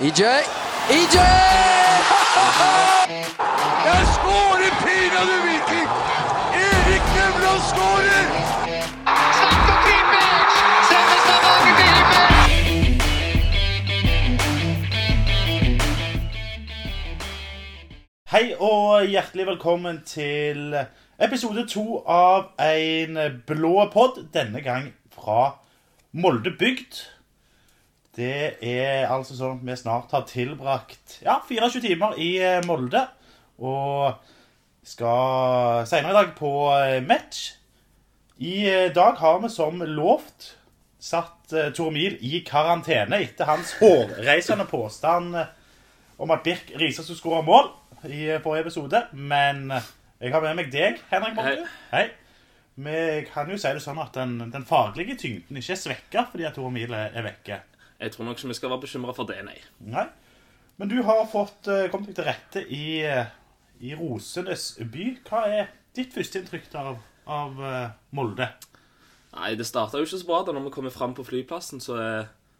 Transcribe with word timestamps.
EJ. 0.00 0.22
EJ! 0.90 1.16
Jeg 3.86 4.02
skårer 4.14 4.72
pinadø 4.84 5.36
Viking! 5.46 5.88
Erik 6.64 7.06
Nevland 7.16 7.62
skårer! 7.70 8.26
Slatko 9.38 9.72
Tripic! 9.86 10.32
Sender 10.88 11.18
Stavanger 11.24 11.74
til 11.78 11.88
himmels! 11.94 12.36
Hei 18.30 18.46
og 18.60 19.06
hjertelig 19.08 19.46
velkommen 19.46 20.04
til 20.04 20.76
episode 21.16 21.68
to 21.72 22.04
av 22.04 22.52
en 22.60 23.16
blå 23.48 23.88
podd. 23.96 24.28
Denne 24.36 24.60
gang 24.60 24.92
fra 25.16 25.56
Molde 26.12 26.52
bygd. 26.58 27.15
Det 28.16 28.56
er 28.64 29.10
altså 29.12 29.36
sånn 29.36 29.58
at 29.58 29.66
vi 29.66 29.74
snart 29.76 30.12
har 30.16 30.24
tilbrakt 30.28 31.18
ja, 31.24 31.36
24 31.44 31.82
timer 31.84 32.16
i 32.16 32.30
eh, 32.40 32.62
Molde. 32.64 33.02
Og 33.60 34.16
skal 34.86 35.84
senere 35.88 36.14
i 36.14 36.16
dag 36.16 36.32
på 36.38 36.52
eh, 36.78 37.00
match. 37.04 37.50
I 38.40 38.54
eh, 38.70 38.88
dag 38.96 39.20
har 39.20 39.42
vi 39.44 39.52
som 39.52 39.84
lovt 39.84 40.54
satt 41.06 41.52
Tor 41.76 41.92
Mil 41.94 42.16
i 42.26 42.40
karantene 42.42 43.20
etter 43.22 43.46
hans 43.46 43.76
hårreisende 43.78 44.64
påstand 44.66 45.36
om 46.18 46.32
at 46.34 46.42
Birk 46.42 46.72
Riise 46.80 47.04
skulle 47.04 47.20
skåre 47.20 47.44
mål 47.46 47.68
i 48.08 48.32
forrige 48.42 48.64
episode. 48.64 49.04
Men 49.12 49.68
jeg 49.70 50.32
har 50.32 50.42
med 50.42 50.56
meg 50.58 50.72
deg, 50.72 50.98
Henrik 51.12 51.36
Molde. 51.36 51.68
Hei. 51.92 52.08
Vi 52.80 52.98
kan 53.28 53.52
jo 53.52 53.60
si 53.60 53.70
det 53.76 53.84
sånn 53.84 54.00
at 54.02 54.16
den, 54.16 54.38
den 54.52 54.66
faglige 54.66 55.14
tyngden 55.20 55.60
ikke 55.60 55.76
er 55.76 55.84
svekka 55.84 56.26
fordi 56.32 56.48
at 56.48 56.56
Tor 56.58 56.72
Mil 56.74 56.90
er, 56.96 57.12
er 57.14 57.28
vekke. 57.28 57.60
Jeg 58.00 58.12
tror 58.12 58.28
nok 58.28 58.38
ikke 58.38 58.52
vi 58.52 58.58
skal 58.58 58.72
være 58.72 58.84
bekymra 58.84 59.14
for 59.16 59.28
det, 59.28 59.40
nei. 59.46 59.56
Nei. 59.88 60.06
Men 60.76 60.90
du 60.92 60.98
har 61.06 61.24
fått 61.32 61.68
uh, 61.72 61.86
kommet 61.92 62.10
deg 62.10 62.18
til 62.18 62.26
rette 62.28 62.62
i, 62.68 62.86
eh, 63.08 63.30
i 63.80 63.94
Rosenes 63.96 64.74
by. 64.92 65.06
Hva 65.24 65.46
er 65.48 65.70
ditt 65.96 66.12
førsteinntrykk 66.12 66.68
av, 66.76 66.98
av 67.32 67.62
eh, 67.64 67.94
Molde? 68.16 68.50
Nei, 69.32 69.54
Det 69.56 69.64
starta 69.68 69.96
jo 69.96 70.04
ikke 70.04 70.20
så 70.20 70.28
bra 70.28 70.42
da 70.44 70.52
når 70.52 70.66
vi 70.66 70.74
kommer 70.74 70.92
fram 70.92 71.16
på 71.16 71.24
flyplassen. 71.24 71.80
Så, 71.80 71.96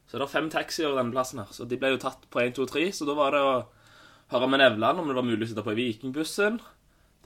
så 0.08 0.16
er 0.16 0.24
det 0.24 0.32
fem 0.32 0.48
taxier 0.52 0.94
i 0.94 0.96
denne 0.96 1.12
plassen 1.12 1.42
her. 1.42 1.52
Så 1.52 1.68
de 1.68 1.76
ble 1.80 1.92
jo 1.92 2.00
tatt 2.00 2.24
på 2.32 2.40
1, 2.40 2.56
2, 2.56 2.68
3. 2.72 2.86
Så 2.96 3.08
da 3.08 3.16
var 3.18 3.36
det 3.36 3.44
å 3.44 3.52
høre 4.32 4.48
med 4.48 4.64
Nevland 4.64 5.02
om 5.02 5.12
det 5.12 5.18
var 5.18 5.28
mulig 5.28 5.44
å 5.44 5.50
sitte 5.52 5.66
på 5.66 5.76
i 5.76 5.80
Vikingbussen. 5.82 6.56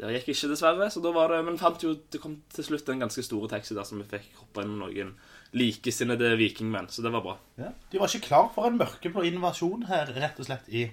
Det 0.00 0.14
gikk 0.14 0.30
ikke, 0.32 0.48
dessverre. 0.54 0.88
Så 0.92 1.02
da 1.04 1.12
var 1.12 1.34
det, 1.34 1.42
Men 1.44 1.58
fant 1.60 1.82
jo, 1.84 1.92
det 2.12 2.22
kom 2.22 2.38
til 2.54 2.66
slutt 2.66 2.88
en 2.88 3.04
ganske 3.04 3.24
store 3.26 3.50
taxi 3.52 3.76
der 3.76 3.84
som 3.84 4.00
vi 4.00 4.08
fikk 4.08 4.30
hoppa 4.40 4.64
inn 4.64 4.72
med 4.72 4.86
noen 4.86 5.12
likesinnede 5.56 6.32
vikingmenn. 6.40 6.88
Så 6.88 7.04
det 7.04 7.12
var 7.12 7.24
bra. 7.26 7.36
Ja. 7.60 7.74
De 7.92 8.00
var 8.00 8.08
ikke 8.08 8.30
klar 8.30 8.48
for 8.54 8.68
en 8.68 8.78
mørkeblå 8.80 9.26
invasjon 9.28 9.84
her, 9.90 10.12
rett 10.16 10.40
og 10.40 10.48
slett, 10.48 10.70
i, 10.72 10.86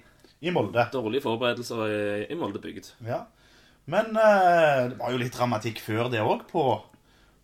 i 0.44 0.52
Molde. 0.52 0.84
Dårlige 0.92 1.24
forberedelser 1.24 1.84
i, 1.88 2.00
i 2.34 2.38
Molde 2.38 2.60
bygd. 2.62 2.92
Ja. 3.06 3.24
Men 3.88 4.12
eh, 4.20 4.90
det 4.90 4.98
var 4.98 5.14
jo 5.14 5.20
litt 5.22 5.32
dramatikk 5.32 5.80
før 5.80 6.10
det 6.12 6.20
òg, 6.20 6.44
på, 6.50 6.64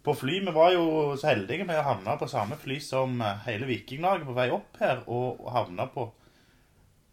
på 0.04 0.16
fly. 0.20 0.42
Vi 0.44 0.52
var 0.52 0.74
jo 0.74 1.14
så 1.16 1.30
heldige 1.30 1.64
med 1.64 1.80
å 1.80 1.86
havne 1.86 2.18
på 2.20 2.28
samme 2.28 2.58
fly 2.60 2.76
som 2.84 3.16
eh, 3.24 3.46
hele 3.46 3.70
Vikinglaget 3.70 4.28
på 4.28 4.36
vei 4.36 4.50
opp 4.52 4.76
her, 4.82 5.00
og, 5.06 5.40
og 5.40 5.54
havna 5.54 5.88
på, 5.94 6.10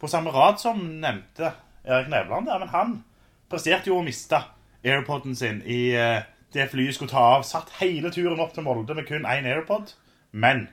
på 0.02 0.12
samme 0.12 0.34
rad 0.34 0.60
som 0.60 0.82
nevnte 1.00 1.54
Erik 1.86 2.12
Nevland 2.12 2.50
der. 2.50 2.60
Men 2.60 2.74
han 2.74 2.94
presterte 3.52 3.90
jo 3.92 4.00
å 4.00 4.04
miste 4.04 4.40
airpoden 4.82 5.36
sin 5.38 5.60
i 5.68 5.92
eh, 5.94 6.24
det 6.52 6.68
flyet 6.72 6.96
skulle 6.96 7.12
ta 7.12 7.24
av. 7.36 7.46
Satt 7.46 7.72
hele 7.80 8.12
turen 8.12 8.40
opp 8.40 8.54
til 8.56 8.64
Molde 8.66 8.96
med 8.96 9.08
kun 9.08 9.28
én 9.28 9.48
airpod. 9.48 9.94
Men 10.32 10.66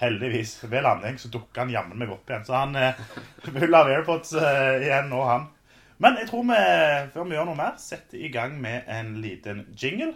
heldigvis, 0.00 0.58
ved 0.68 0.84
landing 0.86 1.18
så 1.18 1.30
dukka 1.32 1.64
han 1.64 1.72
jammen 1.72 1.98
meg 1.98 2.12
opp 2.12 2.30
igjen. 2.30 2.46
Så 2.46 2.56
han 2.58 2.76
er 2.78 2.98
full 3.46 3.74
av 3.74 3.90
airpods 3.90 4.34
eh, 4.38 4.86
igjen 4.86 5.10
nå, 5.12 5.22
han. 5.26 5.50
Men 6.02 6.18
jeg 6.20 6.28
tror 6.28 6.44
vi, 6.44 6.56
før 7.14 7.28
vi 7.28 7.38
gjør 7.38 7.48
noe 7.48 7.58
mer, 7.58 7.76
setter 7.80 8.20
i 8.20 8.32
gang 8.32 8.58
med 8.60 8.84
en 8.92 9.14
liten 9.22 9.64
jingle. 9.72 10.12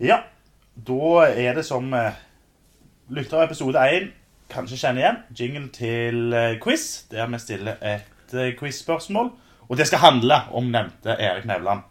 Ja, 0.00 0.22
da 0.76 1.26
er 1.28 1.56
det 1.56 1.66
som 1.68 1.92
eh, 1.96 2.16
lytter 3.08 3.38
av 3.38 3.44
episode 3.46 3.78
1 3.78 4.08
kanskje 4.50 4.78
kjenner 4.80 5.02
igjen, 5.02 5.18
jingle 5.38 5.68
til 5.74 6.34
eh, 6.34 6.56
quiz, 6.62 7.06
der 7.10 7.28
vi 7.30 7.38
stiller 7.42 7.78
et 7.82 8.34
eh, 8.34 8.54
quiz-spørsmål. 8.58 9.30
Og 9.66 9.78
det 9.78 9.86
skal 9.86 10.02
handle 10.02 10.40
om 10.54 10.70
nevnte 10.70 11.14
Erik 11.14 11.46
Nevland. 11.46 11.84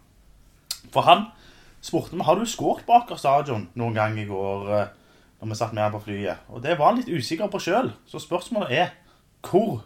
For 0.91 1.07
han 1.07 1.27
spurte 1.83 2.15
meg 2.15 2.27
har 2.27 2.39
du 2.39 2.45
skåret 2.47 2.85
på 2.87 2.95
Aker 2.95 3.19
stadion 3.19 3.67
noen 3.79 3.95
gang 3.95 4.19
i 4.19 4.27
går 4.27 4.69
eh, 4.75 4.93
når 5.39 5.51
vi 5.51 5.59
satt 5.59 5.75
med 5.75 5.85
han 5.85 5.95
på 5.95 6.03
flyet. 6.07 6.45
Og 6.51 6.63
det 6.63 6.77
var 6.79 6.91
han 6.91 7.01
litt 7.01 7.11
usikker 7.11 7.51
på 7.51 7.63
sjøl. 7.63 7.91
Så 8.11 8.23
spørsmålet 8.23 8.75
er 8.75 8.93
hvor 9.45 9.83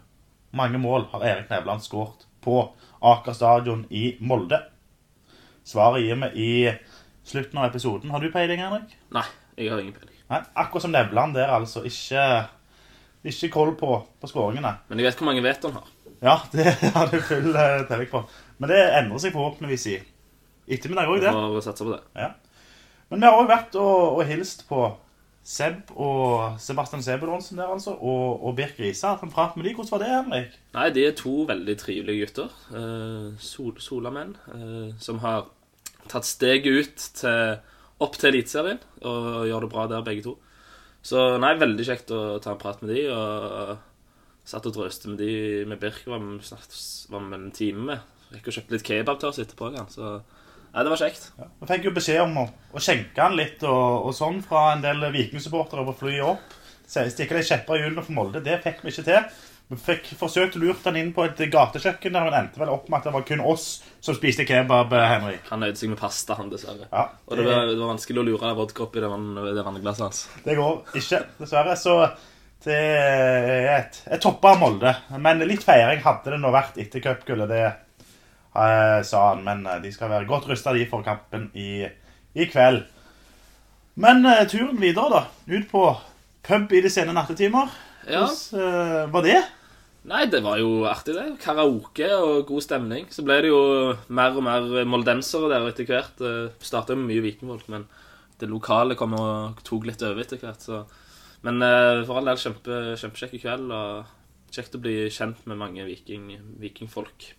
mange 0.56 0.82
mål 0.82 1.10
har 1.14 1.26
Erik 1.30 1.50
Nevland 1.54 1.86
skåret 1.86 2.26
på 2.42 2.62
Aker 3.06 3.38
stadion 3.38 3.86
i 3.90 4.16
Molde? 4.22 4.64
Svaret 5.66 6.06
gir 6.06 6.18
vi 6.24 6.46
i 6.46 6.54
slutten 7.30 7.62
av 7.62 7.70
episoden. 7.70 8.10
Har 8.10 8.24
du 8.24 8.32
peiling, 8.34 8.62
Henrik? 8.66 8.96
Nei, 9.14 9.28
jeg 9.58 9.70
har 9.70 9.82
ingen 9.82 9.94
peiling. 9.94 10.09
Nei, 10.30 10.42
akkurat 10.62 10.86
som 10.86 10.94
Nevland 10.94 11.38
der, 11.38 11.50
altså. 11.56 11.82
Ikke, 11.88 12.26
ikke 13.26 13.52
koll 13.54 13.74
på, 13.80 13.96
på 14.22 14.30
skåringene. 14.30 14.76
Men 14.90 15.02
jeg 15.02 15.10
vet 15.10 15.22
hvor 15.22 15.30
mange 15.32 15.44
vet 15.46 15.66
han 15.66 15.80
har. 15.80 15.90
Ja, 16.20 16.38
det 16.54 16.74
har 16.94 17.10
du 17.10 17.20
full 17.24 17.52
uh, 17.56 17.82
telling 17.90 18.12
på. 18.12 18.24
Men 18.60 18.72
det 18.74 18.80
endrer 19.00 19.24
seg 19.24 19.36
forhåpentligvis 19.36 19.88
i 19.94 20.00
ettermiddag 20.70 21.10
òg, 21.10 21.22
det. 21.24 21.34
Vi 21.34 21.66
satse 21.66 21.86
på 21.88 21.94
det. 21.96 22.02
Ja. 22.20 22.34
Men 23.10 23.22
vi 23.24 23.30
har 23.30 23.38
òg 23.40 23.50
vært 23.50 23.78
og, 23.80 24.20
og 24.20 24.26
hilst 24.30 24.68
på 24.70 24.90
Seb 25.50 25.90
og 25.98 26.60
Sebastian 26.62 27.02
Sebulonsen 27.02 27.58
der, 27.58 27.72
altså. 27.72 27.96
Og, 27.96 28.44
og 28.46 28.58
Birk 28.60 28.78
Riise. 28.78 29.08
Hatt 29.08 29.24
en 29.26 29.34
prat 29.34 29.56
med 29.58 29.66
de. 29.66 29.74
Hvordan 29.74 29.96
var 29.96 30.04
det, 30.04 30.12
Henrik? 30.14 30.60
Nei, 30.76 30.90
de 30.94 31.06
er 31.08 31.16
to 31.18 31.34
veldig 31.50 31.78
trivelige 31.80 32.28
gutter. 32.28 32.54
Uh, 32.70 33.32
sol, 33.42 33.74
solamenn. 33.82 34.36
Uh, 34.52 34.92
som 35.02 35.24
har 35.24 35.48
tatt 36.10 36.28
steget 36.28 36.70
ut 36.70 37.08
til, 37.18 37.58
opp 38.04 38.18
til 38.20 38.32
Eliteserien 38.32 38.80
og 39.04 39.48
gjør 39.50 39.66
det 39.66 39.72
bra 39.74 39.86
der, 39.92 40.06
begge 40.06 40.26
to. 40.26 40.36
Så 41.06 41.38
nei, 41.40 41.54
veldig 41.60 41.86
kjekt 41.88 42.12
å 42.12 42.40
ta 42.44 42.54
en 42.54 42.62
prat 42.62 42.82
med 42.84 42.92
de. 42.94 43.06
Og 43.14 44.50
satt 44.50 44.68
og 44.68 44.76
drøste 44.76 45.12
med 45.12 45.22
de 45.22 45.32
med 45.70 45.80
Birk. 45.82 46.06
Med, 46.10 46.42
snart, 46.46 46.76
var 47.12 47.24
med 47.24 47.40
en 47.40 47.56
time 47.56 47.86
med. 47.92 48.16
Gikk 48.34 48.50
og 48.50 48.58
kjøpte 48.58 48.76
litt 48.76 48.88
kebab 48.88 49.22
til 49.22 49.32
oss 49.32 49.42
etterpå. 49.42 49.72
Så 49.94 50.10
nei, 50.10 50.84
det 50.84 50.94
var 50.94 51.02
kjekt. 51.02 51.30
Vi 51.40 51.70
fikk 51.72 51.88
jo 51.90 51.96
beskjed 51.96 52.24
om 52.26 52.42
å, 52.44 52.48
å 52.74 52.84
skjenke 52.84 53.24
han 53.24 53.38
litt 53.40 53.64
og, 53.68 54.10
og 54.10 54.16
sånn 54.18 54.42
fra 54.46 54.72
en 54.74 54.84
del 54.86 55.08
Viking-supportere 55.16 55.86
på 55.88 55.98
flyet 56.04 56.26
opp. 56.28 56.58
Stikke 56.90 57.38
de 57.38 57.46
kjepper 57.46 57.78
i 57.78 57.84
hjulene 57.84 58.04
for 58.06 58.18
Molde. 58.18 58.44
Det 58.46 58.60
fikk 58.64 58.84
vi 58.84 58.94
ikke 58.94 59.08
til. 59.08 59.26
Vi 59.70 59.78
fikk 59.78 60.08
forsøkt 60.18 60.56
lurt 60.58 60.86
han 60.88 60.96
inn 60.98 61.12
på 61.14 61.28
et 61.28 61.42
gatekjøkken, 61.54 62.16
der, 62.16 62.26
han 62.26 62.38
endte 62.40 62.58
vel 62.58 62.72
opp 62.74 62.88
med 62.90 62.98
at 62.98 63.06
det 63.06 63.12
var 63.14 63.26
kun 63.28 63.44
oss 63.52 63.66
som 64.02 64.16
spiste 64.18 64.42
kebab, 64.50 64.96
eh, 64.98 65.10
Henrik. 65.12 65.44
Han 65.52 65.62
nøyde 65.62 65.78
seg 65.78 65.92
med 65.92 66.00
pasta, 66.02 66.34
han, 66.40 66.50
dessverre. 66.50 66.88
Ja, 66.90 67.04
Og 67.28 67.38
det 67.38 67.46
var, 67.46 67.68
det 67.70 67.78
var 67.78 67.92
vanskelig 67.92 68.24
å 68.24 68.26
lure 68.26 68.54
vodka 68.58 68.88
oppi 68.88 69.04
det, 69.04 69.12
vann, 69.12 69.28
det 69.38 69.66
vannglasset 69.68 70.06
hans. 70.08 70.24
Det 70.42 70.56
går 70.58 70.98
ikke, 70.98 71.20
dessverre. 71.38 71.76
Så 71.78 72.00
det 72.66 72.80
er 72.80 73.68
et, 73.76 74.00
et 74.10 74.24
toppa 74.24 74.56
Molde. 74.58 74.96
Men 75.22 75.46
litt 75.46 75.62
feiring 75.68 76.02
hadde 76.02 76.34
det 76.34 76.42
nå 76.42 76.50
vært 76.56 76.82
etter 76.82 77.06
cupgullet, 77.06 77.54
det 77.54 77.62
eh, 77.68 78.98
sa 79.06 79.22
han. 79.28 79.46
Men 79.46 79.62
eh, 79.70 79.84
de 79.86 79.94
skal 79.94 80.10
være 80.16 80.28
godt 80.34 80.50
rusta, 80.50 80.74
de, 80.74 80.90
for 80.90 81.06
kampen 81.06 81.52
i, 81.54 81.86
i 82.34 82.50
kveld. 82.50 82.88
Men 84.02 84.26
eh, 84.26 84.48
turen 84.50 84.82
videre, 84.82 85.14
da. 85.14 85.24
Ut 85.46 85.70
på 85.70 85.86
pub 86.50 86.74
i 86.74 86.82
de 86.82 86.90
sene 86.90 87.14
nattetimer. 87.14 87.70
Ja. 88.10 88.26
Hvordan 88.26 89.06
eh, 89.06 89.08
var 89.14 89.30
det? 89.30 89.40
Nei, 90.10 90.24
det 90.32 90.40
var 90.42 90.58
jo 90.58 90.88
artig, 90.90 91.14
det. 91.14 91.36
Karaoke 91.44 92.08
og 92.16 92.48
god 92.50 92.64
stemning. 92.66 93.10
Så 93.14 93.22
ble 93.26 93.36
det 93.44 93.52
jo 93.52 93.62
mer 94.10 94.38
og 94.38 94.46
mer 94.46 94.88
moldensere 94.90 95.52
der 95.52 95.68
etter 95.70 95.86
hvert. 95.86 96.24
Starta 96.66 96.98
med 96.98 97.12
mye 97.12 97.26
vikingfolk, 97.28 97.68
men 97.70 97.86
det 98.42 98.50
lokale 98.50 98.98
kom 98.98 99.14
og 99.20 99.60
tok 99.68 99.86
litt 99.86 100.02
over 100.06 100.24
etter 100.24 100.42
hvert. 100.42 100.66
Så. 100.66 100.82
Men 101.46 101.62
eh, 101.62 102.02
for 102.08 102.20
all 102.20 102.32
del 102.32 102.42
kjempe, 102.42 102.80
kjempekjekk 103.00 103.36
i 103.38 103.44
kveld, 103.44 103.70
og 103.76 104.56
kjekt 104.56 104.80
å 104.80 104.82
bli 104.82 104.96
kjent 105.14 105.46
med 105.50 105.60
mange 105.62 105.86
viking, 105.88 106.32
vikingfolk. 106.60 107.30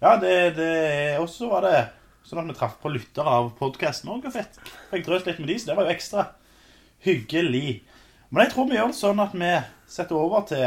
Ja, 0.00 0.16
det, 0.22 0.32
det 0.56 0.72
også 1.20 1.50
var 1.52 1.66
det 1.66 1.76
sånn 2.26 2.42
at 2.42 2.48
vi 2.50 2.56
traff 2.58 2.80
på 2.82 2.90
lyttere 2.90 3.36
av 3.38 3.52
podkasten 3.58 4.10
òg 4.12 4.26
fikk, 4.34 4.58
fikk 4.90 5.06
drøst 5.06 5.28
litt 5.28 5.38
med 5.42 5.52
de, 5.52 5.58
så 5.60 5.70
det 5.70 5.76
var 5.78 5.86
jo 5.86 5.94
ekstra 5.94 6.24
hyggelig. 7.06 7.68
Men 8.32 8.42
jeg 8.42 8.52
tror 8.54 8.66
vi 8.66 8.78
gjør 8.80 8.90
det 8.90 8.98
sånn 8.98 9.22
at 9.22 9.36
vi 9.36 9.52
setter 9.92 10.18
over 10.18 10.46
til 10.48 10.66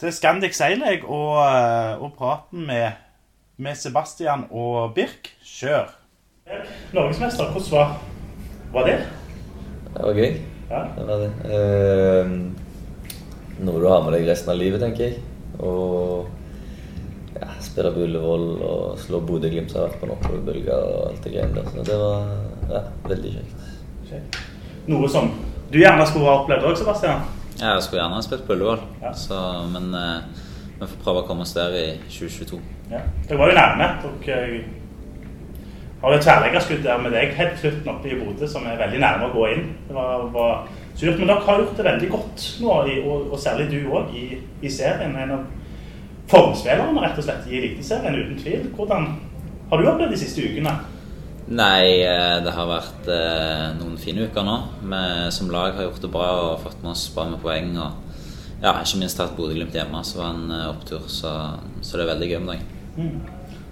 til 0.00 0.12
Scandic 0.12 0.56
Seileg 0.56 1.04
og, 1.08 1.38
eh, 1.40 2.02
og 2.02 2.12
praten 2.18 2.66
med, 2.68 2.98
med 3.56 3.78
Sebastian 3.80 4.44
og 4.50 4.92
Birk. 4.96 5.32
Kjør. 5.44 5.88
Norgesmester, 6.94 7.48
hvordan 7.50 7.70
var, 7.72 7.94
var 8.74 8.90
det? 8.90 8.98
Det 9.94 10.02
var 10.04 10.20
gøy. 10.20 10.36
Ja. 10.70 10.82
Det 10.98 11.06
var 11.08 11.22
det. 11.24 11.30
Eh, 11.48 12.34
noe 13.64 13.80
du 13.80 13.86
har 13.88 14.04
med 14.04 14.12
deg 14.18 14.28
resten 14.28 14.52
av 14.52 14.60
livet, 14.60 14.82
tenker 14.84 15.08
jeg. 15.08 15.22
Og 15.64 16.26
ja, 17.36 17.48
spille 17.64 17.94
på 17.94 18.04
Ullevål 18.04 18.46
og 18.66 19.00
slå 19.00 19.22
Bodø-Glimt 19.24 19.72
har 19.76 19.88
vært 19.88 20.00
på 20.02 20.08
en 20.08 20.14
oppoverbølge 20.18 20.76
og 20.76 21.00
alt 21.08 21.24
det 21.24 21.32
greiene 21.32 21.56
der. 21.56 21.72
Så 21.72 21.86
det 21.88 21.96
var, 22.02 22.28
ja, 22.74 22.84
veldig 23.08 23.34
kjekt. 24.10 24.38
Noe 24.92 25.08
som 25.10 25.32
du 25.72 25.80
gjerne 25.80 26.04
skulle 26.06 26.28
ha 26.28 26.42
opplevd 26.42 26.68
òg, 26.68 26.76
Sebastian? 26.78 27.24
Ja, 27.60 27.74
jeg 27.74 27.82
skulle 27.86 28.02
gjerne 28.02 28.18
ha 28.18 28.24
spilt 28.24 28.46
på 28.46 28.52
Ullevål, 28.56 28.80
Ja. 29.02 29.12
så, 29.16 29.38
men 29.72 29.94
eh, 29.96 30.42
vi 30.80 30.86
får 30.90 30.98
prøve 31.04 31.22
å 31.22 31.26
komme 31.28 31.46
oss 31.46 31.54
der 31.56 31.72
i 31.72 31.84
2022. 32.12 32.58
Ja. 32.90 33.00
Dere 33.28 33.38
var 33.40 33.48
jo 33.52 33.56
nærme. 33.56 33.86
Dere 34.26 34.40
har 36.02 36.12
jo 36.12 36.18
tverrleggerskudd 36.22 36.82
der 36.84 36.98
med 37.00 37.14
deg 37.16 37.32
helt 37.38 37.54
til 37.56 37.70
slutten 37.70 37.92
oppe 37.94 38.10
i 38.12 38.18
Bodø, 38.20 38.46
som 38.50 38.66
er 38.68 38.76
veldig 38.82 39.00
nærme 39.00 39.30
å 39.30 39.32
gå 39.34 39.46
inn. 39.54 39.64
Det 39.88 39.96
var, 39.96 40.26
var 40.34 40.66
surt, 40.94 41.16
men 41.18 41.30
dere 41.30 41.46
har 41.46 41.62
gjort 41.62 41.78
det 41.80 41.86
veldig 41.88 42.10
godt 42.12 42.44
nå, 42.62 42.74
i, 42.92 42.98
og, 43.06 43.30
og 43.32 43.40
særlig 43.40 43.70
du 43.72 43.78
òg, 43.88 44.12
i, 44.12 44.26
i 44.60 44.70
serien. 44.72 45.16
En 45.16 45.32
av 45.38 45.46
formspillerne 46.30 47.02
rett 47.06 47.18
og 47.18 47.24
slett 47.24 47.48
i 47.48 47.56
Eliteserien, 47.62 48.18
uten 48.20 48.38
tvil. 48.42 48.68
Hvordan 48.76 49.08
har 49.70 49.80
du 49.80 49.88
opplevd 49.88 50.12
de 50.12 50.20
siste 50.20 50.44
ukene? 50.44 50.76
Nei, 51.46 52.02
eh, 52.02 52.38
det 52.42 52.50
har 52.50 52.66
vært 52.66 53.06
eh, 53.06 53.68
noen 53.78 53.94
fine 54.02 54.24
uker 54.26 54.42
nå. 54.42 54.56
Vi 54.82 55.02
som 55.30 55.52
lag 55.54 55.76
har 55.76 55.86
gjort 55.86 56.02
det 56.02 56.10
bra 56.10 56.26
og 56.40 56.64
fått 56.64 56.80
med 56.82 56.90
oss 56.90 57.04
bra 57.14 57.28
med 57.30 57.38
poeng. 57.44 57.70
Og 57.78 58.64
ja, 58.64 58.72
ikke 58.80 58.98
minst 58.98 59.22
hatt 59.22 59.36
Bodø-Glimt 59.38 59.76
hjemme, 59.76 60.02
så 60.02 60.24
var 60.24 60.34
en 60.34 60.50
eh, 60.50 60.66
opptur. 60.72 61.06
Så, 61.06 61.30
så 61.86 61.94
det 61.94 62.02
er 62.02 62.10
veldig 62.10 62.30
gøy 62.32 62.38
med 62.42 62.52
dagen. 62.56 63.16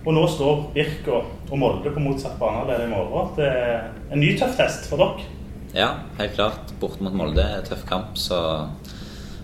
Og 0.05 0.15
nå 0.15 0.25
står 0.31 0.65
Birk 0.77 1.11
og, 1.11 1.35
Molde 1.59 1.91
på 1.91 2.03
motsatt 2.05 2.39
bane 2.39 2.63
allerede 2.63 2.87
i 2.87 2.95
morgen. 2.95 3.35
Det 3.41 3.51
er 3.51 3.87
en 4.13 4.23
ny 4.23 4.35
tøff 4.39 4.55
test 4.61 4.87
for 4.91 5.03
dere. 5.03 5.27
Ja, 5.75 5.91
helt 6.21 6.39
klart. 6.39 6.75
Bort 6.79 7.03
mot 7.03 7.17
Molde 7.17 7.43
er 7.43 7.59
en 7.59 7.67
tøff 7.67 7.83
kamp, 7.91 8.15
så 8.15 8.39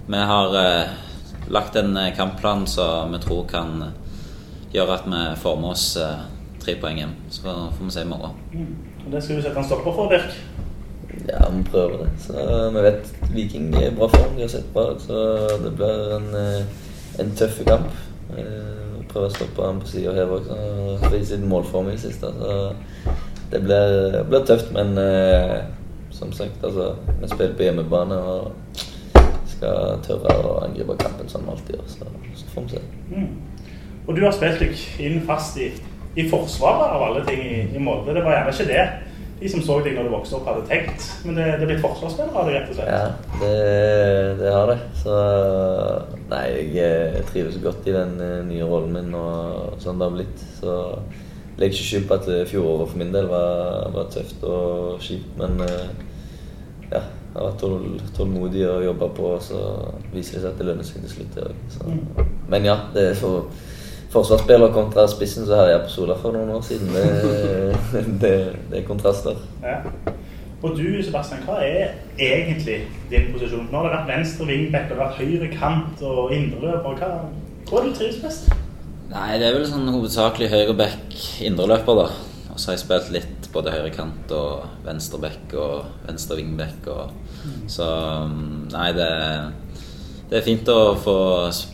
vi 0.06 0.26
har 0.30 0.54
eh, 0.62 0.98
lagt 1.50 1.74
en 1.82 1.98
kampplan 2.14 2.68
som 2.70 3.10
vi 3.10 3.26
tror 3.26 3.48
kan 3.50 3.88
gjøre 4.70 5.00
at 5.00 5.08
vi 5.10 5.22
får 5.42 5.58
med 5.58 5.74
oss 5.74 5.96
eh, 5.98 6.28
tre 6.60 6.76
poeng 6.80 6.98
hjem. 7.00 7.14
Så 7.30 7.42
får 7.44 7.84
vi 7.84 7.90
se 7.90 8.04
i 8.04 8.10
morgen. 8.10 8.36
Og 9.06 9.12
Det 9.12 9.22
skal 9.22 9.36
du 9.36 9.42
sette 9.42 9.58
en 9.58 9.68
stopper 9.68 9.96
for, 9.96 10.08
Birk. 10.08 10.36
Ja, 11.28 11.50
vi 11.50 11.62
prøver 11.62 12.04
det. 12.04 12.10
Så 12.18 12.70
vi 12.74 12.82
vet 12.82 13.14
Viking 13.34 13.74
er 13.74 13.90
i 13.90 13.94
bra 13.94 14.08
form, 14.08 14.36
de 14.36 14.46
har 14.46 14.48
sett 14.48 14.72
bra 14.74 14.90
ut. 14.92 15.02
Så 15.02 15.16
det 15.64 15.74
blir 15.76 16.16
en, 16.16 16.28
eh, 16.34 16.64
en 17.24 17.34
tøff 17.36 17.64
kamp. 17.66 17.90
Vi 18.36 18.44
prøver 19.08 19.26
å 19.26 19.34
stoppe 19.34 19.66
han 19.66 19.80
på 19.80 19.86
sida 19.86 20.14
her 20.14 20.30
òg. 20.30 20.46
Vise 21.12 21.36
litt 21.36 21.48
målform 21.48 21.88
i 21.88 21.96
det 21.96 22.00
siste. 22.00 22.26
Så 22.26 22.74
det 23.50 23.62
blir, 23.62 24.12
det 24.12 24.26
blir 24.28 24.46
tøft, 24.46 24.72
men 24.72 24.98
eh, 24.98 25.58
som 26.10 26.32
sagt, 26.32 26.64
altså 26.64 26.94
Vi 27.20 27.28
spiller 27.28 27.56
på 27.56 27.62
hjemmebane 27.62 28.14
og 28.14 28.52
skal 29.46 30.00
tørre 30.02 30.34
å 30.44 30.58
angripe 30.64 30.96
kampen 30.98 31.28
som 31.28 31.44
vi 31.44 31.50
alltid 31.50 31.76
gjør. 31.76 31.86
Så, 31.86 32.10
så 32.34 32.46
får 32.54 32.62
vi 32.62 32.68
se. 32.68 32.82
Mm. 33.10 33.28
Og 34.06 34.16
du 34.16 34.24
har 34.24 34.32
spilt 34.32 34.62
deg 34.62 35.04
inn 35.04 35.20
fast 35.26 35.58
i, 35.60 35.70
i 36.18 36.26
forsvaret 36.30 36.96
av 36.96 37.06
alle 37.06 37.22
ting 37.28 37.44
i, 37.44 37.60
i 37.74 37.82
Molde. 37.82 38.16
Det 38.16 38.24
var 38.24 38.38
gjerne 38.38 38.56
ikke 38.56 38.70
det 38.72 38.84
de 39.40 39.48
som 39.48 39.62
så 39.64 39.78
deg 39.80 39.94
når 39.96 40.08
du 40.08 40.12
vokste 40.12 40.36
opp, 40.36 40.48
hadde 40.50 40.66
tenkt. 40.68 41.06
Men 41.24 41.38
det, 41.38 41.46
det 41.56 41.64
er 41.64 41.70
blitt 41.70 41.80
forsvarsspiller 41.84 42.36
av 42.36 42.48
deg, 42.48 42.58
rett 42.58 42.72
og 42.72 42.76
slett. 42.76 42.90
Ja, 42.92 43.38
det, 43.40 43.54
det 44.40 44.50
har 44.52 44.68
det. 44.68 44.76
Så 45.00 45.14
Nei, 46.30 46.44
jeg, 46.76 47.22
trives 47.32 47.56
godt 47.62 47.88
i 47.88 47.94
den 47.96 48.20
eh, 48.22 48.36
nye 48.46 48.68
rollen 48.68 48.92
min 48.94 49.16
og 49.16 49.80
sånn 49.82 49.98
det 49.98 50.06
har 50.06 50.18
blitt. 50.18 50.44
Så 50.60 50.76
legger 51.56 51.72
ikke 51.72 51.88
skyld 51.88 52.06
på 52.10 52.18
at 52.20 52.28
eh, 52.34 52.44
fjoråret 52.50 52.92
for 52.92 53.00
min 53.00 53.16
del 53.16 53.30
var, 53.32 53.88
var 53.96 54.12
tøft 54.12 54.44
og 54.46 55.00
kjipt, 55.04 55.32
men 55.40 55.64
eh, 55.66 55.88
ja. 56.92 57.02
Jeg 57.30 57.38
har 57.38 57.44
vært 57.46 57.60
tål, 57.62 57.82
tålmodig 58.16 58.64
og 58.66 58.80
jobba 58.82 59.06
på, 59.14 59.26
og 59.36 59.42
så 59.46 59.58
viser 60.10 60.34
det 60.34 60.40
seg 60.42 60.48
at 60.48 60.56
det 60.58 60.64
lønner 60.66 60.86
seg 60.86 61.04
til 61.04 61.12
slutt. 61.12 61.36
Så, 61.70 61.92
men 62.50 62.66
ja, 62.66 62.74
det 62.90 63.04
er 63.12 63.20
for 63.20 63.52
forsvarsspiller 64.10 64.72
kontra 64.74 65.06
spissen 65.10 65.46
så 65.46 65.58
herja 65.60 65.76
jeg 65.76 65.84
på 65.86 65.92
Sola 65.94 66.16
for 66.18 66.34
noen 66.34 66.50
år 66.56 66.64
siden. 66.66 66.90
Det, 66.94 67.76
det, 68.22 68.34
det 68.70 68.80
er 68.80 68.88
kontraster. 68.88 69.38
Ja. 69.62 69.80
Og 70.60 70.74
du, 70.76 70.84
Sebastian, 71.00 71.44
hva 71.46 71.60
er 71.64 71.94
egentlig 72.20 72.82
din 73.10 73.30
posisjon? 73.32 73.68
Nå 73.70 73.80
har 73.80 73.86
det 73.86 73.94
vært 73.94 74.10
venstre 74.10 74.48
wingback, 74.50 74.90
det 74.90 74.98
har 74.98 75.06
vært 75.06 75.20
høyre 75.22 75.48
kant 75.54 76.02
og 76.04 76.34
indreløper. 76.36 76.98
Hva, 77.00 77.12
hva 77.70 77.80
er 77.80 77.86
du 77.88 77.94
trives 77.96 78.18
best? 78.20 78.50
Nei, 79.10 79.38
det 79.40 79.48
er 79.48 79.56
vel 79.56 79.64
sånn 79.66 79.88
hovedsakelig 79.88 80.50
høyreback, 80.52 81.16
indreløper, 81.48 82.02
da. 82.02 82.10
Og 82.52 82.58
så 82.60 82.70
har 82.70 82.76
jeg 82.76 82.82
spilt 82.84 83.14
litt 83.14 83.48
både 83.54 83.72
høyrekant 83.72 84.34
og 84.36 84.84
venstreback 84.84 85.54
og 85.58 85.88
venstre 86.06 86.36
wingback 86.38 86.86
og 86.92 87.16
Så 87.70 87.86
mm, 88.28 88.68
nei, 88.74 88.90
det, 88.94 89.08
det 90.30 90.38
er 90.38 90.46
fint 90.46 90.68
å 90.70 90.94
få 91.02 91.16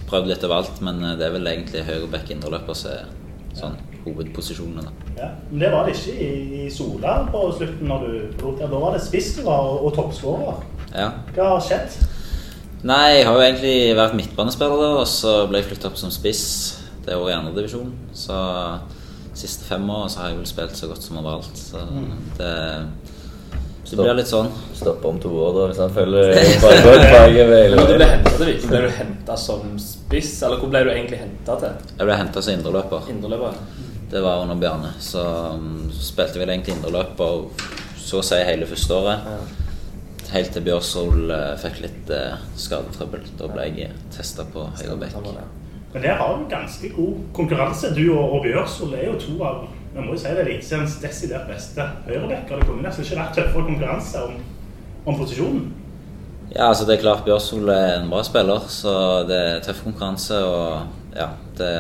prøvd 0.09 0.31
litt 0.31 0.45
av 0.49 0.55
alt, 0.57 0.81
men 0.85 1.03
det 1.19 1.27
er 1.27 1.35
vel 1.35 1.49
egentlig 1.51 1.85
høyreback, 1.85 2.31
indreløper 2.33 2.79
som 2.79 2.95
er 2.95 3.11
sånn 3.57 3.77
hovedposisjonene. 4.07 4.93
Ja, 5.19 5.31
men 5.51 5.61
det 5.61 5.71
var 5.73 5.87
det 5.87 5.97
ikke 5.97 6.15
i, 6.15 6.31
i 6.65 6.71
Sola 6.73 7.19
på 7.33 7.43
slutten 7.57 7.91
når 7.91 8.05
du 8.05 8.13
forlot. 8.41 8.63
Ja, 8.63 8.71
da 8.71 8.81
var 8.81 8.97
det 8.97 9.03
spiss 9.05 9.33
du 9.37 9.43
var 9.47 9.65
og, 9.67 9.89
og 9.89 9.97
toppskårer. 9.97 10.61
Ja. 10.95 11.11
Hva 11.37 11.51
har 11.55 11.65
skjedd? 11.65 11.97
Nei, 12.87 13.19
jeg 13.19 13.27
har 13.27 13.37
jo 13.37 13.45
egentlig 13.45 13.77
vært 13.99 14.17
midtbanespiller, 14.19 14.83
da, 14.85 14.91
og 15.01 15.09
så 15.11 15.39
ble 15.51 15.61
jeg 15.61 15.71
flytta 15.73 15.91
opp 15.91 15.99
som 16.01 16.13
spiss 16.15 16.45
det 17.07 17.17
året 17.17 17.33
i 17.33 17.39
andredivisjon. 17.39 17.91
Så 18.17 18.37
de 19.33 19.41
siste 19.41 19.67
fem 19.69 19.85
år 19.91 20.07
så 20.13 20.23
har 20.23 20.33
jeg 20.33 20.41
vel 20.41 20.49
spilt 20.49 20.79
så 20.79 20.89
godt 20.91 21.05
som 21.05 21.19
overalt. 21.21 21.59
Så 21.59 21.83
det, 22.39 22.53
det 23.91 23.97
blir 24.01 24.17
litt 24.19 24.31
sånn. 24.31 24.49
Stopper 24.75 25.13
om 25.13 25.19
to 25.23 25.31
år, 25.31 25.53
da, 25.55 25.67
hvis 25.71 25.81
han 25.83 25.93
følger 25.95 26.33
bakover 26.65 27.05
hele 27.07 27.77
ble 27.79 27.99
veien. 28.01 28.15
henta 28.17 28.33
til 28.35 28.49
Viking, 28.51 28.71
ble 28.73 28.81
du 28.83 28.89
henta 28.97 29.37
som 29.39 29.77
spiss, 29.83 30.33
eller 30.43 30.63
hvor 30.63 30.73
ble 30.73 30.83
du 30.87 30.91
egentlig 30.95 31.21
henta 31.23 31.59
til? 31.63 31.77
Jeg 31.93 32.09
ble 32.09 32.17
henta 32.19 32.43
som 32.43 32.57
indreløper. 32.57 33.11
Indreløper? 33.15 33.61
Det 34.11 34.23
var 34.23 34.43
under 34.43 34.59
Bjarne. 34.59 34.91
Så 35.03 35.23
um, 35.55 35.87
spilte 35.95 36.41
vi 36.41 36.49
egentlig 36.49 36.77
indreløper 36.77 37.47
så 38.07 38.23
å 38.23 38.27
si 38.27 38.39
hele 38.47 38.67
første 38.71 38.99
året. 38.99 39.55
Helt 40.31 40.51
til 40.55 40.65
Bjørsol 40.67 41.31
eh, 41.31 41.53
fikk 41.63 41.79
litt 41.85 42.11
eh, 42.15 42.41
skadetrøbbel. 42.59 43.23
Da 43.39 43.51
ble 43.51 43.69
jeg 43.71 43.95
testa 44.15 44.47
på 44.51 44.67
høyre 44.79 44.99
bekk. 45.03 45.19
Men 45.97 46.03
der 46.05 46.19
har 46.21 46.35
du 46.37 46.43
ganske 46.51 46.89
god 46.93 47.13
konkurranse. 47.33 47.95
Du 47.97 48.03
og, 48.13 48.33
og 48.33 48.43
Bjørsol 48.45 48.91
er 48.93 49.07
jo 49.07 49.15
to 49.17 49.39
av 49.41 49.63
jeg 49.95 50.05
må 50.05 50.13
jo 50.13 50.19
si 50.21 50.29
det, 50.29 50.43
Eliteseriens 50.43 50.99
desidert 51.01 51.47
beste 51.49 51.87
høyrebacker. 52.05 52.59
Det 52.61 52.67
kunne 52.69 52.85
nesten 52.85 53.07
ikke 53.07 53.17
vært 53.17 53.39
tøffere 53.39 53.65
konkurranse 53.65 54.25
om, 54.27 54.35
om 55.09 55.17
posisjonen. 55.17 55.63
Ja, 56.51 56.67
altså 56.67 56.85
det 56.85 56.99
er 56.99 57.01
klart 57.07 57.25
Bjørsol 57.25 57.73
er 57.73 57.95
en 58.03 58.13
bra 58.13 58.21
spiller, 58.29 58.69
så 58.69 58.93
det 59.25 59.41
er 59.47 59.65
tøff 59.65 59.81
konkurranse. 59.87 60.43
Og 60.45 61.17
ja, 61.17 61.31
det 61.57 61.73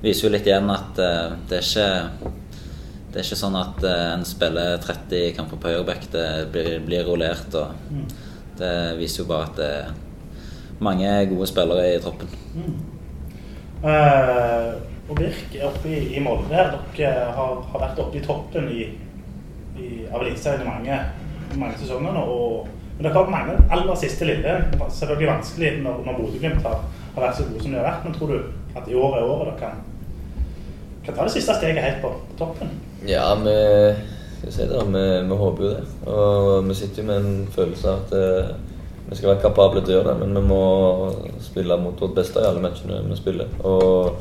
viser 0.00 0.30
jo 0.30 0.32
litt 0.32 0.48
igjen 0.48 0.72
at 0.72 1.04
eh, 1.04 1.36
det 1.52 1.60
er 1.60 1.68
ikke 1.68 2.32
det 3.12 3.20
er 3.20 3.28
ikke 3.28 3.42
sånn 3.44 3.60
at 3.66 3.84
eh, 3.92 4.08
en 4.14 4.26
spiller 4.32 4.80
30 4.88 5.30
kamper 5.36 5.60
på 5.60 5.76
høyreback. 5.76 6.08
Det 6.16 6.26
blir, 6.56 6.74
blir 6.88 7.04
rullert. 7.04 7.52
og 7.52 8.00
Det 8.56 8.74
viser 8.96 9.26
jo 9.26 9.30
bare 9.36 9.52
at 9.52 9.60
det 9.60 9.72
er 9.84 9.96
mange 10.88 11.16
gode 11.36 11.52
spillere 11.52 11.90
i 11.92 12.04
troppen. 12.08 12.38
Eh, 12.64 12.95
og 13.86 15.18
Birk 15.18 15.54
er 15.54 15.66
oppe 15.68 15.90
i, 15.90 16.00
i 16.16 16.22
Molde 16.22 16.54
her. 16.54 16.72
Dere 16.96 17.26
har, 17.36 17.58
har 17.72 17.82
vært 17.82 18.00
oppe 18.02 18.18
i 18.18 18.24
toppen 18.24 18.70
i, 18.72 18.88
i, 19.78 19.90
av 20.10 20.22
Eliteserien 20.24 20.64
i 20.64 20.70
mange, 20.70 20.98
mange 21.60 21.78
sesonger 21.80 22.16
nå. 22.16 22.24
Men 22.96 23.06
dere 23.06 23.14
har 23.18 23.30
mange 23.30 23.56
aller 23.76 24.00
siste 24.00 24.28
lille. 24.28 24.56
Selvfølgelig 24.88 25.30
vanskelig 25.30 25.72
når, 25.84 26.00
når 26.06 26.18
Bodø-Glimt 26.20 26.66
har, 26.66 26.82
har 27.14 27.26
vært 27.28 27.38
så 27.38 27.46
gode 27.48 27.62
som 27.62 27.74
de 27.74 27.80
har 27.80 27.88
vært. 27.90 28.06
Men 28.06 28.16
tror 28.16 28.32
du 28.32 28.76
at 28.76 28.90
i 28.90 28.98
år 28.98 29.18
er 29.18 29.30
året 29.30 29.50
dere 29.50 29.58
kan, 29.60 29.82
kan 31.06 31.16
ta 31.16 31.26
det 31.26 31.36
siste 31.36 31.56
steget 31.60 31.84
helt 31.84 32.02
på, 32.04 32.12
på 32.30 32.38
toppen? 32.40 32.72
Ja, 33.06 33.28
vi, 33.38 33.56
si 34.50 34.66
det, 34.66 34.86
vi, 34.94 35.04
vi 35.28 35.42
håper 35.42 35.66
jo 35.66 35.74
det. 35.76 35.84
Og 36.10 36.70
vi 36.70 36.78
sitter 36.80 37.02
jo 37.02 37.10
med 37.12 37.28
en 37.28 37.44
følelse 37.54 37.92
av 37.92 38.02
at 38.02 38.16
eh, 38.18 38.56
vi 39.08 39.16
skal 39.16 39.30
være 39.32 39.42
kapable 39.44 39.82
til 39.84 39.94
å 39.94 39.98
gjøre 40.00 40.12
det, 40.12 40.24
men 40.24 40.34
vi 40.34 40.42
må 40.48 40.62
spille 41.44 41.78
mot 41.78 42.00
vårt 42.02 42.16
beste 42.16 42.42
i 42.42 42.48
alle 42.48 42.62
matchene 42.64 43.04
vi 43.06 43.18
spiller. 43.18 43.52
Og 43.62 44.16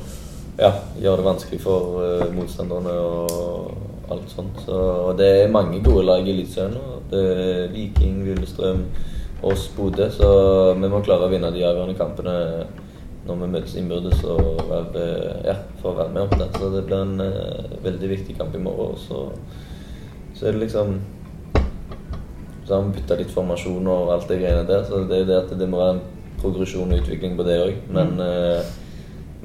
ja, 0.62 0.72
gjøre 1.01 1.20
det 1.20 1.25
vanskelig 1.25 1.60
for 1.63 1.98
uh, 2.04 2.27
motstanderne 2.36 2.94
og 3.01 4.13
alt 4.13 4.30
sånt. 4.32 4.62
Så, 4.68 4.77
og 5.10 5.18
det 5.20 5.30
er 5.39 5.51
mange 5.51 5.82
gode 5.84 6.06
lag 6.06 6.27
i 6.27 6.36
Eliteserien 6.36 6.77
nå. 6.77 7.00
Det 7.10 7.24
er 7.32 7.74
Viking, 7.74 8.22
Lillestrøm, 8.27 8.86
oss, 9.50 9.65
Bodø. 9.75 10.08
Så 10.13 10.30
vi 10.77 10.92
må 10.92 11.01
klare 11.04 11.25
å 11.25 11.34
vinne 11.34 11.51
de 11.56 11.65
avgjørende 11.65 11.98
kampene 12.00 12.38
når 13.25 13.42
vi 13.42 13.51
møtes 13.56 13.74
innbyrdes 13.82 14.20
og 14.30 14.62
ja, 15.50 15.56
for 15.82 15.96
å 15.96 15.98
være 15.98 16.13
med 16.13 16.27
om 16.27 16.38
det. 16.38 16.51
Så 16.54 16.70
det 16.75 16.86
blir 16.86 17.01
en 17.01 17.25
uh, 17.25 17.75
veldig 17.89 18.13
viktig 18.13 18.38
kamp 18.38 18.54
i 18.54 18.62
morgen. 18.62 18.96
Så, 19.01 19.25
så 20.38 20.46
er 20.46 20.54
det 20.54 20.68
liksom 20.68 21.00
Så 22.65 22.75
har 22.75 22.86
vi 22.86 22.95
bytta 22.98 23.17
litt 23.19 23.34
formasjon 23.34 23.88
og 23.93 24.13
alt 24.15 24.29
det 24.29 24.39
greiene 24.41 24.65
der. 24.67 24.86
Så 24.88 25.03
det 25.05 25.19
er 25.19 25.24
jo 25.24 25.29
det 25.29 25.41
at 25.43 25.53
det 25.60 25.69
må 25.69 25.81
være 25.81 25.98
en 25.98 26.03
progresjon 26.41 26.91
og 26.91 27.03
utvikling 27.03 27.38
på 27.38 27.45
det 27.45 27.60
òg. 27.62 27.75
Men 27.93 28.15
uh, 28.19 28.74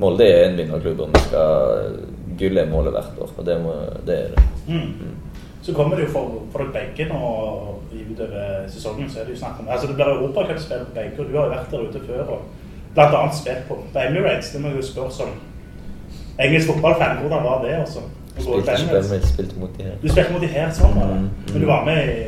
Molde 0.01 0.25
er 0.25 0.47
en 0.49 0.57
vinnerklubb, 0.57 1.03
og 1.05 1.13
vi 1.13 1.25
skal 1.27 1.99
Gull 2.41 2.57
er 2.57 2.71
målet 2.71 2.95
hvert 2.95 3.19
år. 3.21 3.35
Og 3.37 3.45
det, 3.47 3.59
må, 3.61 3.75
det 4.09 4.17
er 4.17 4.31
det. 4.33 4.45
Mm. 4.69 5.11
Så 5.63 5.75
kommer 5.77 5.97
det 5.97 6.07
jo 6.07 6.15
for, 6.15 6.39
for 6.53 6.65
dere 6.65 6.73
begge 6.73 7.11
nå 7.11 7.21
utover 7.91 8.65
sesongen. 8.73 9.11
så 9.11 9.21
er 9.21 9.29
det 9.29 9.35
jo 9.37 9.43
snakk 9.43 9.61
om, 9.61 9.69
altså 9.69 9.87
Det 9.87 9.95
blir 9.99 10.15
europacupspill 10.15 10.87
på 10.87 10.95
begge, 10.95 11.19
og 11.19 11.29
du 11.29 11.37
har 11.37 11.45
jo 11.45 11.53
vært 11.53 11.71
der 11.71 11.85
ute 11.89 12.01
før. 12.07 12.23
og 12.25 12.41
annet 12.97 13.37
spilt 13.37 13.69
på, 13.69 13.79
på 13.93 13.99
Emirates. 13.99 14.53
Det 14.53 14.61
må 14.61 14.69
jeg 14.69 14.77
jo 14.77 14.83
spørre 14.83 15.13
som 15.13 15.29
engelsk 16.39 16.73
fotballfan. 16.73 17.21
Hvordan 17.21 17.45
var 17.45 17.65
det? 17.65 17.77
Også? 17.83 18.01
Og 18.37 18.43
så 18.43 18.43
Spilte. 18.43 18.83
Emirates, 18.83 19.29
spilte 19.29 19.61
mot 19.61 19.79
de 19.79 19.83
her. 19.83 19.93
Du 20.03 20.09
spilte 20.09 20.33
mot 20.33 20.43
de 20.43 20.47
her, 20.47 20.71
sånn 20.73 20.97
var 20.97 21.13
det. 21.13 21.21
Mm, 21.21 21.31
Men 21.53 21.61
du 21.61 21.67
var 21.67 21.85
med 21.85 22.09
i 22.09 22.21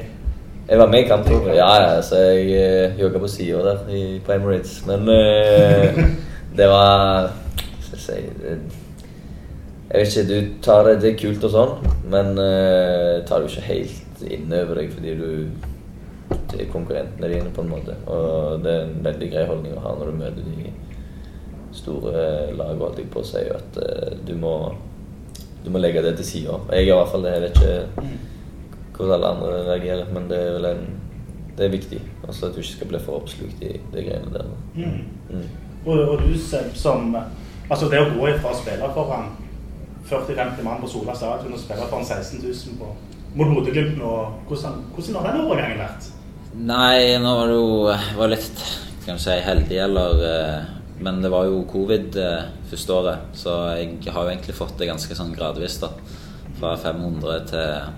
Jeg 0.68 0.78
var 0.78 0.86
med 0.86 1.04
i 1.04 1.08
kamptoget. 1.08 1.56
Ja, 1.56 1.70
ja, 1.82 2.02
så 2.02 2.16
jeg 2.16 2.92
uh, 2.94 3.00
jogga 3.00 3.18
på 3.18 3.28
sida 3.28 3.58
der 3.58 3.88
i, 3.90 4.20
på 4.24 4.32
Emirates. 4.32 4.86
Men 4.86 5.00
uh, 5.00 6.04
det 6.56 6.68
var 6.68 7.30
Skal 7.80 7.98
jeg 7.98 8.00
si 8.00 8.42
det, 8.42 8.58
Jeg 9.90 10.00
vet 10.00 10.16
ikke, 10.16 10.28
du 10.28 10.62
tar 10.62 10.86
det, 10.86 11.02
det 11.02 11.10
er 11.10 11.18
kult 11.20 11.44
og 11.44 11.52
sånn, 11.52 11.72
men 12.08 12.32
uh, 12.38 13.18
tar 13.28 13.42
det 13.42 13.50
ikke 13.50 13.66
helt 13.66 14.22
innover 14.22 14.80
deg 14.80 14.94
fordi 14.94 15.16
du 15.18 15.28
Det 16.52 16.62
er 16.62 16.72
konkurrentene 16.72 17.28
dine, 17.28 17.50
på 17.52 17.64
en 17.64 17.72
måte. 17.72 17.98
Og 18.06 18.62
det 18.64 18.72
er 18.72 18.86
en 18.86 19.04
veldig 19.04 19.28
grei 19.34 19.44
holdning 19.48 19.76
å 19.76 19.84
ha 19.84 19.96
når 19.98 20.12
du 20.12 20.18
møter 20.20 20.46
de 20.46 20.72
store 21.72 22.14
lagene, 22.52 22.80
holdt 22.80 23.00
jeg 23.00 23.10
på 23.12 23.20
å 23.20 23.26
si, 23.26 23.42
at 23.50 23.78
uh, 23.82 24.14
du 24.24 24.36
må 24.38 24.56
du 25.62 25.70
må 25.70 25.78
legge 25.78 26.02
det 26.02 26.16
til 26.18 26.26
sida. 26.26 26.56
Jeg 26.72 26.88
gjør 26.88 26.96
i 26.96 27.00
hvert 27.00 27.10
fall 27.12 27.24
det. 27.26 27.32
Jeg 27.32 27.42
vet 27.42 27.60
ikke 27.60 28.31
hvordan 29.02 29.18
alle 29.18 29.32
andre 29.36 29.62
reagerer, 29.68 30.10
men 30.14 30.28
det 30.30 30.38
er 30.38 30.54
vel 30.56 30.70
en 30.72 30.84
det 31.52 31.66
er 31.66 31.74
viktig. 31.74 32.00
Altså 32.26 32.46
At 32.46 32.54
du 32.54 32.62
ikke 32.62 32.72
skal 32.78 32.88
bli 32.88 32.98
for 33.04 33.20
oppslukt 33.20 33.60
i 33.60 33.72
de 33.92 34.02
greiene 34.06 34.32
der. 34.32 34.46
mm. 34.74 35.02
Mm. 35.30 35.48
Og, 35.84 35.98
og 36.08 36.18
du 36.22 36.38
som 36.74 37.16
Altså 37.70 37.88
det 37.88 38.00
å 38.02 38.10
gå 38.12 38.28
ifra 38.28 38.50
å 38.52 38.58
spille 38.58 38.88
foran 38.92 39.30
40-50 40.08 40.64
mann 40.66 40.80
på 40.82 40.88
Sola 40.90 41.14
stadion 41.16 41.54
og 41.54 41.60
spille 41.60 41.86
foran 41.88 42.04
16 42.04 42.42
000 42.42 42.78
på, 42.80 42.88
mot 43.38 43.52
Bodø-Glimt 43.54 43.96
nå, 44.00 44.10
hvordan, 44.48 44.82
hvordan 44.92 45.16
har 45.16 45.28
den 45.28 45.44
overgangen 45.46 45.80
vært? 45.80 46.08
Nei, 46.52 47.16
nå 47.22 47.32
var 47.38 47.48
det 47.48 47.54
jo 47.56 48.18
var 48.18 48.32
litt 48.34 48.64
kan 49.06 49.18
si, 49.18 49.38
heldig, 49.46 49.78
eller 49.86 50.24
eh, 50.28 50.58
Men 51.02 51.22
det 51.22 51.32
var 51.32 51.48
jo 51.48 51.64
covid 51.70 52.18
eh, 52.20 52.50
første 52.70 52.92
året, 52.94 53.30
så 53.34 53.54
jeg 53.78 54.12
har 54.12 54.26
jo 54.26 54.34
egentlig 54.34 54.54
fått 54.54 54.76
det 54.78 54.90
ganske 54.90 55.16
sånn 55.16 55.32
gradvis, 55.34 55.80
da. 55.82 55.90
Fra 56.60 56.76
500 56.78 57.48
til, 57.48 57.88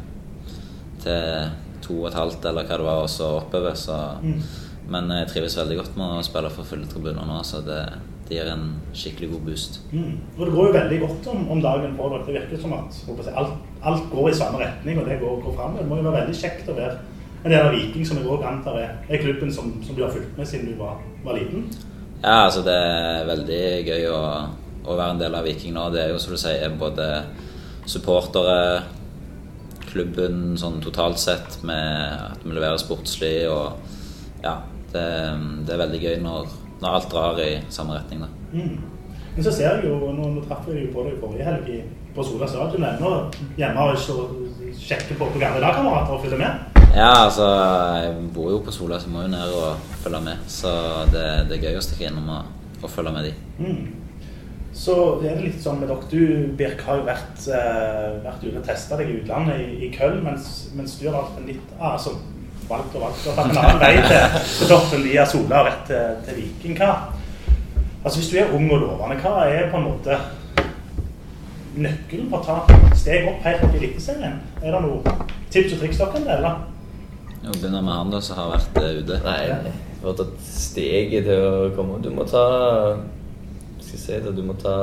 til 1.05 1.53
2,5 1.85 2.49
eller 2.49 2.65
hva 2.65 2.79
det 2.81 2.87
var, 2.89 3.03
og 3.05 3.11
så 3.13 3.37
oppover. 3.41 3.77
Så, 3.79 3.99
Mm. 4.23 4.41
Men 4.85 5.09
jeg 5.09 5.29
trives 5.31 5.57
veldig 5.57 5.77
godt 5.79 5.95
med 5.97 6.19
å 6.19 6.25
spille 6.25 6.51
for 6.53 6.69
fulle 6.69 6.85
tribuner 6.85 7.25
nå, 7.25 7.39
så 7.49 7.63
det, 7.65 7.79
det 8.29 8.37
gir 8.37 8.51
en 8.53 8.67
skikkelig 8.93 9.31
god 9.31 9.47
boost. 9.47 9.79
Mm. 9.93 10.19
Og 10.37 10.43
det 10.45 10.53
går 10.53 10.67
jo 10.67 10.75
veldig 10.75 10.99
godt 11.01 11.29
om, 11.33 11.47
om 11.55 11.63
dagen 11.65 11.95
for 11.97 12.13
dere. 12.13 12.27
Det 12.27 12.35
virker 12.37 12.61
som 12.61 12.75
at 12.77 12.93
si, 12.93 13.33
alt, 13.33 13.55
alt 13.81 14.11
går 14.13 14.29
i 14.29 14.35
samme 14.37 14.61
retning, 14.61 15.01
og 15.01 15.09
det 15.09 15.17
går, 15.23 15.39
går 15.47 15.57
frem. 15.57 15.79
Det 15.79 15.87
må 15.89 16.01
jo 16.01 16.05
være 16.11 16.19
veldig 16.19 16.37
kjekt 16.37 16.69
å 16.69 16.77
være 16.77 16.99
en 17.45 17.53
del 17.53 17.67
av 17.67 17.75
Viking, 17.77 18.05
som 18.09 18.21
jeg 18.21 18.29
òg 18.33 18.45
antar 18.49 18.77
er, 18.81 18.93
er 19.09 19.21
klubben 19.21 19.51
som, 19.53 19.73
som 19.85 19.97
du 19.97 20.05
har 20.05 20.13
fulgt 20.13 20.37
med 20.37 20.49
siden 20.49 20.71
du 20.73 20.77
var, 20.81 21.01
var 21.25 21.37
liten. 21.37 21.67
Ja, 22.23 22.45
altså 22.47 22.63
det 22.65 22.77
er 22.77 23.27
veldig 23.29 23.63
gøy 23.89 24.07
å, 24.09 24.21
å 24.85 24.97
være 24.97 25.17
en 25.17 25.21
del 25.21 25.37
av 25.37 25.45
Viking 25.45 25.75
nå. 25.77 25.89
Det 25.93 26.05
er 26.05 26.13
jo 26.15 26.21
som 26.21 26.33
du 26.33 26.41
sier 26.41 26.77
både 26.81 27.09
supportere, 27.89 28.83
klubben 29.95 30.57
sånn 30.61 30.81
totalt 30.85 31.21
sett 31.23 31.61
med 31.67 32.15
at 32.35 32.45
vi 32.45 32.53
leverer 32.53 32.81
sportslig 32.83 33.37
og 33.51 33.79
ja, 34.45 34.59
det, 34.93 35.05
det 35.65 35.75
er 35.75 35.83
veldig 35.87 36.01
gøy 36.03 36.19
når, 36.25 36.51
når 36.83 36.99
alt 36.99 37.09
drar 37.13 37.41
i 37.43 37.53
samme 37.73 37.97
retning 37.97 38.27
da. 38.27 38.31
Mm. 38.55 38.75
Men 39.35 39.47
så 39.47 39.51
ser 39.55 39.81
jeg 39.81 39.89
jo, 39.89 40.13
nå, 40.15 40.29
nå 40.37 40.45
traff 40.47 40.69
jeg 40.71 40.85
jo 40.85 40.93
på 40.95 41.07
deg 41.09 41.19
forrige 41.23 41.47
helg 41.49 41.71
i, 41.75 41.81
på 42.15 42.23
Sola 42.27 42.47
stadion 42.47 42.87
ennå 42.87 43.15
hjemme 43.59 43.89
og 43.89 43.97
ikke 43.99 44.75
sjekke 44.79 45.17
på, 45.19 45.27
på 45.35 45.43
gamle 45.43 45.63
lagkamerater 45.65 46.15
og 46.15 46.23
følge 46.23 46.39
med. 46.39 46.71
Ja, 46.95 47.11
altså 47.25 47.49
jeg 47.99 48.29
bor 48.37 48.53
jo 48.53 48.61
på 48.63 48.75
Sola, 48.75 49.01
så 49.03 49.09
jeg 49.09 49.17
må 49.17 49.25
jo 49.25 49.33
ned 49.33 49.57
og 49.59 49.91
følge 50.05 50.21
med. 50.23 50.47
Så 50.47 50.71
det, 51.11 51.25
det 51.51 51.59
er 51.59 51.67
gøy 51.67 51.81
å 51.81 51.83
stikke 51.83 52.07
innom 52.11 52.31
og, 52.37 52.53
og 52.85 52.93
følge 52.93 53.15
med 53.17 53.27
de. 53.27 53.33
Mm. 53.59 54.04
Så 54.75 54.95
det 55.23 55.31
er 55.31 55.37
det 55.39 55.49
litt 55.53 55.61
sånn 55.63 55.79
med 55.79 55.91
dere. 55.91 56.07
Du, 56.11 56.55
Birk, 56.59 56.81
har 56.83 56.99
jo 56.99 57.07
vært, 57.07 57.43
eh, 57.47 58.15
vært 58.25 58.43
ute 58.43 58.59
og 58.59 58.65
testa 58.67 58.99
deg 58.99 59.11
i 59.11 59.19
utlandet 59.21 59.61
i, 59.63 59.69
i 59.87 59.91
Köln, 59.95 60.25
mens, 60.27 60.49
mens 60.75 60.97
du 60.99 61.07
har 61.07 61.21
valgt 61.21 61.39
en 61.39 61.47
litt 61.47 61.77
ah, 61.79 61.95
altså, 61.95 62.17
valgt 62.69 62.97
og 62.97 63.05
valgt 63.07 63.29
og 63.31 63.39
tatt 63.39 63.53
en 63.53 63.61
annen 63.61 63.83
vei 63.83 63.93
til, 64.03 64.39
til 64.59 64.73
toppen 64.73 65.07
via 65.07 65.27
Sola 65.31 65.63
og 65.63 65.69
rett 65.69 65.87
til, 65.93 66.19
til 66.27 66.41
Viking. 66.41 66.77
Hva, 66.81 66.91
altså 68.03 68.19
Hvis 68.19 68.33
du 68.33 68.39
er 68.43 68.55
ung 68.57 68.67
og 68.67 68.83
lovende, 68.83 69.21
hva 69.23 69.47
er 69.47 69.71
på 69.71 69.79
en 69.79 69.89
måte 69.93 70.19
nøkkelen 71.75 72.31
for 72.31 72.43
å 72.43 72.45
ta 72.47 72.93
steg 72.99 73.31
opp 73.31 73.47
helt 73.47 73.65
opp 73.67 73.75
i 73.75 73.83
Eliteserien? 73.83 74.39
Er 74.63 74.75
det 74.75 74.85
noe 74.85 75.19
tips 75.55 75.77
og 75.77 75.83
triks 75.85 76.03
dere 76.03 76.15
kan 76.17 76.31
dele? 76.33 76.55
Vi 77.45 77.59
begynner 77.61 77.85
med 77.85 77.95
han 77.95 78.11
da, 78.11 78.21
som 78.25 78.41
har 78.41 78.55
vært 78.57 78.79
eh, 78.81 79.03
ute. 79.05 79.19
Nei, 79.23 79.73
du 80.01 80.09
har 80.09 80.17
tatt 80.19 80.39
steget 80.49 81.29
til 81.29 81.43
å 81.45 81.69
komme 81.77 82.01
Du 82.03 82.09
må 82.15 82.25
ta 82.29 82.45
Det, 83.95 84.35
du 84.37 84.43
må 84.43 84.57
ta 84.61 84.75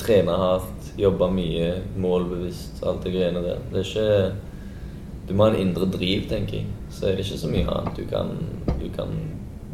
Trene 0.00 0.32
hardt, 0.32 0.92
jobbe 0.96 1.26
mye, 1.34 1.74
målbevisst, 2.00 2.78
alt 2.88 3.04
det 3.04 3.12
greiene 3.12 3.42
der. 3.44 3.58
Det 3.68 3.82
er 3.82 3.90
ikke 3.90 5.28
Du 5.28 5.34
må 5.36 5.44
ha 5.44 5.52
en 5.52 5.60
indre 5.60 5.86
driv, 5.92 6.24
tenker 6.30 6.62
jeg. 6.62 6.70
Så 6.90 7.06
er 7.06 7.18
det 7.18 7.26
ikke 7.26 7.40
så 7.42 7.50
mye 7.52 7.66
annet 7.68 7.98
du 7.98 8.06
kan, 8.10 8.32
du 8.80 8.86
kan 8.96 9.12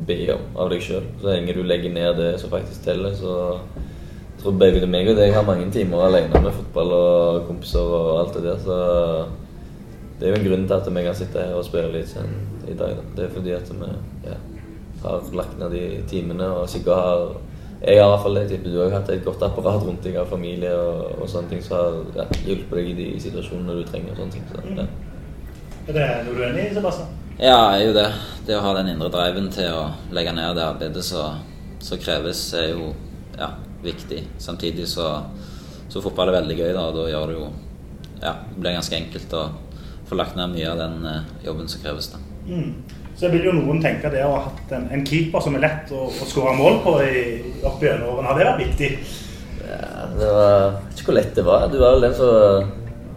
be 0.07 0.19
om 0.35 0.59
av 0.59 0.73
deg 0.73 0.83
sjøl. 0.85 1.07
Så 1.21 1.31
lenge 1.31 1.55
du 1.57 1.63
legger 1.65 1.95
ned 1.95 2.19
det 2.19 2.33
som 2.43 2.53
faktisk 2.53 2.85
teller, 2.85 3.15
så 3.17 3.37
jeg 3.57 4.43
tror 4.43 4.59
begge 4.61 4.91
meg 4.91 5.09
og 5.09 5.17
deg 5.17 5.33
har 5.33 5.47
mange 5.47 5.71
timer 5.73 6.05
alene 6.11 6.43
med 6.43 6.53
fotball 6.53 6.93
og 6.93 7.47
kompiser 7.49 7.95
og 7.97 8.11
alt 8.19 8.37
det 8.37 8.45
der, 8.45 8.59
så 8.61 8.77
det 10.19 10.27
er 10.27 10.33
jo 10.35 10.41
en 10.41 10.47
grunn 10.49 10.67
til 10.69 10.77
at 10.77 10.91
vi 10.93 11.05
kan 11.07 11.17
sitte 11.17 11.41
her 11.41 11.57
og 11.57 11.65
spille 11.65 11.93
litt 11.93 12.09
sen 12.09 12.37
i 12.69 12.77
dag. 12.77 12.99
Da. 12.99 13.09
Det 13.17 13.25
er 13.25 13.33
fordi 13.33 13.53
at 13.57 13.73
vi 13.73 13.89
ja, 14.27 14.37
har 15.03 15.35
lagt 15.37 15.59
ned 15.61 15.73
de 15.77 15.83
timene 16.09 16.49
og 16.57 16.69
sikkert 16.73 17.01
har 17.01 17.25
Jeg 17.83 18.01
har 18.01 18.07
i 18.07 18.13
hvert 18.15 18.23
fall 18.25 18.39
det. 18.39 18.47
Jeg 18.51 18.65
du 18.65 18.79
har 18.81 18.95
hatt 18.95 19.11
et 19.13 19.25
godt 19.25 19.43
apparat 19.45 19.85
rundt 19.85 20.05
deg 20.05 20.17
av 20.17 20.31
familie 20.31 20.73
og, 20.73 21.21
og 21.21 21.29
sånne 21.29 21.53
ting 21.53 21.63
som 21.63 21.77
har 21.77 21.99
ja, 22.23 22.27
hjulpet 22.47 22.79
deg 22.79 22.89
i 22.93 22.97
de 22.97 23.09
situasjonene 23.21 23.77
du 23.77 23.85
trenger. 23.91 24.15
og 24.15 24.23
sånne 24.23 24.33
ting. 24.33 24.47
Så, 24.49 24.65
ja. 24.81 24.87
Er 25.87 25.99
det 25.99 26.07
noe 26.27 26.35
du 26.35 26.41
er 26.41 26.49
enig 26.51 26.71
i, 26.71 26.75
Sebastian? 26.75 27.13
Ja, 27.37 27.59
er 27.77 27.85
jo 27.85 27.93
det. 27.93 28.07
Det 28.47 28.57
å 28.57 28.63
ha 28.65 28.73
den 28.79 28.95
indre 28.95 29.11
driven 29.13 29.51
til 29.53 29.69
å 29.69 29.85
legge 30.17 30.33
ned 30.33 30.57
det 30.57 30.65
arbeidet 30.65 31.05
som 31.05 32.01
kreves, 32.01 32.41
er 32.57 32.71
jo 32.73 32.95
ja, 33.37 33.51
viktig. 33.85 34.23
Samtidig 34.41 34.89
så, 34.89 35.11
så 35.93 36.01
fotball 36.01 36.33
er 36.33 36.41
veldig 36.41 36.57
gøy, 36.57 36.73
da, 36.73 36.89
da 36.97 37.09
gjør 37.11 37.31
det 37.31 37.39
jo 37.39 37.47
Ja, 38.17 38.33
det 38.49 38.57
blir 38.57 38.73
ganske 38.73 38.97
enkelt 38.97 39.35
å 39.37 39.43
få 40.09 40.17
lagt 40.17 40.39
ned 40.39 40.55
mye 40.55 40.71
av 40.71 40.79
den 40.81 41.03
eh, 41.11 41.27
jobben 41.45 41.69
som 41.69 41.83
kreves. 41.83 42.09
da. 42.15 42.23
Mm. 42.49 42.71
Så 43.17 43.31
vil 43.33 43.47
jo 43.49 43.53
noen 43.57 43.79
tenke 43.81 44.11
det 44.13 44.25
å 44.27 44.33
ha 44.35 44.41
hatt 44.45 44.73
en, 44.77 44.89
en 44.93 45.05
keeper 45.09 45.41
som 45.41 45.55
er 45.57 45.63
lett 45.65 45.93
å, 45.97 46.07
å 46.13 46.27
skåre 46.29 46.53
mål 46.59 46.83
på 46.85 46.99
i, 47.01 47.21
opp 47.65 47.81
gjennom 47.81 48.11
årene, 48.13 48.29
har 48.29 48.37
det 48.37 48.49
vært 48.51 48.65
viktig? 48.67 48.91
Ja, 49.67 50.09
det 50.19 50.33
var 50.37 50.51
jeg 50.53 50.75
vet 50.75 51.01
ikke 51.01 51.09
hvor 51.09 51.17
lett 51.17 51.39
det 51.39 51.45
var. 51.47 51.65
Du 51.73 51.79
var 51.81 51.97
vel 51.97 52.05
den 52.07 52.17
som 52.19 52.75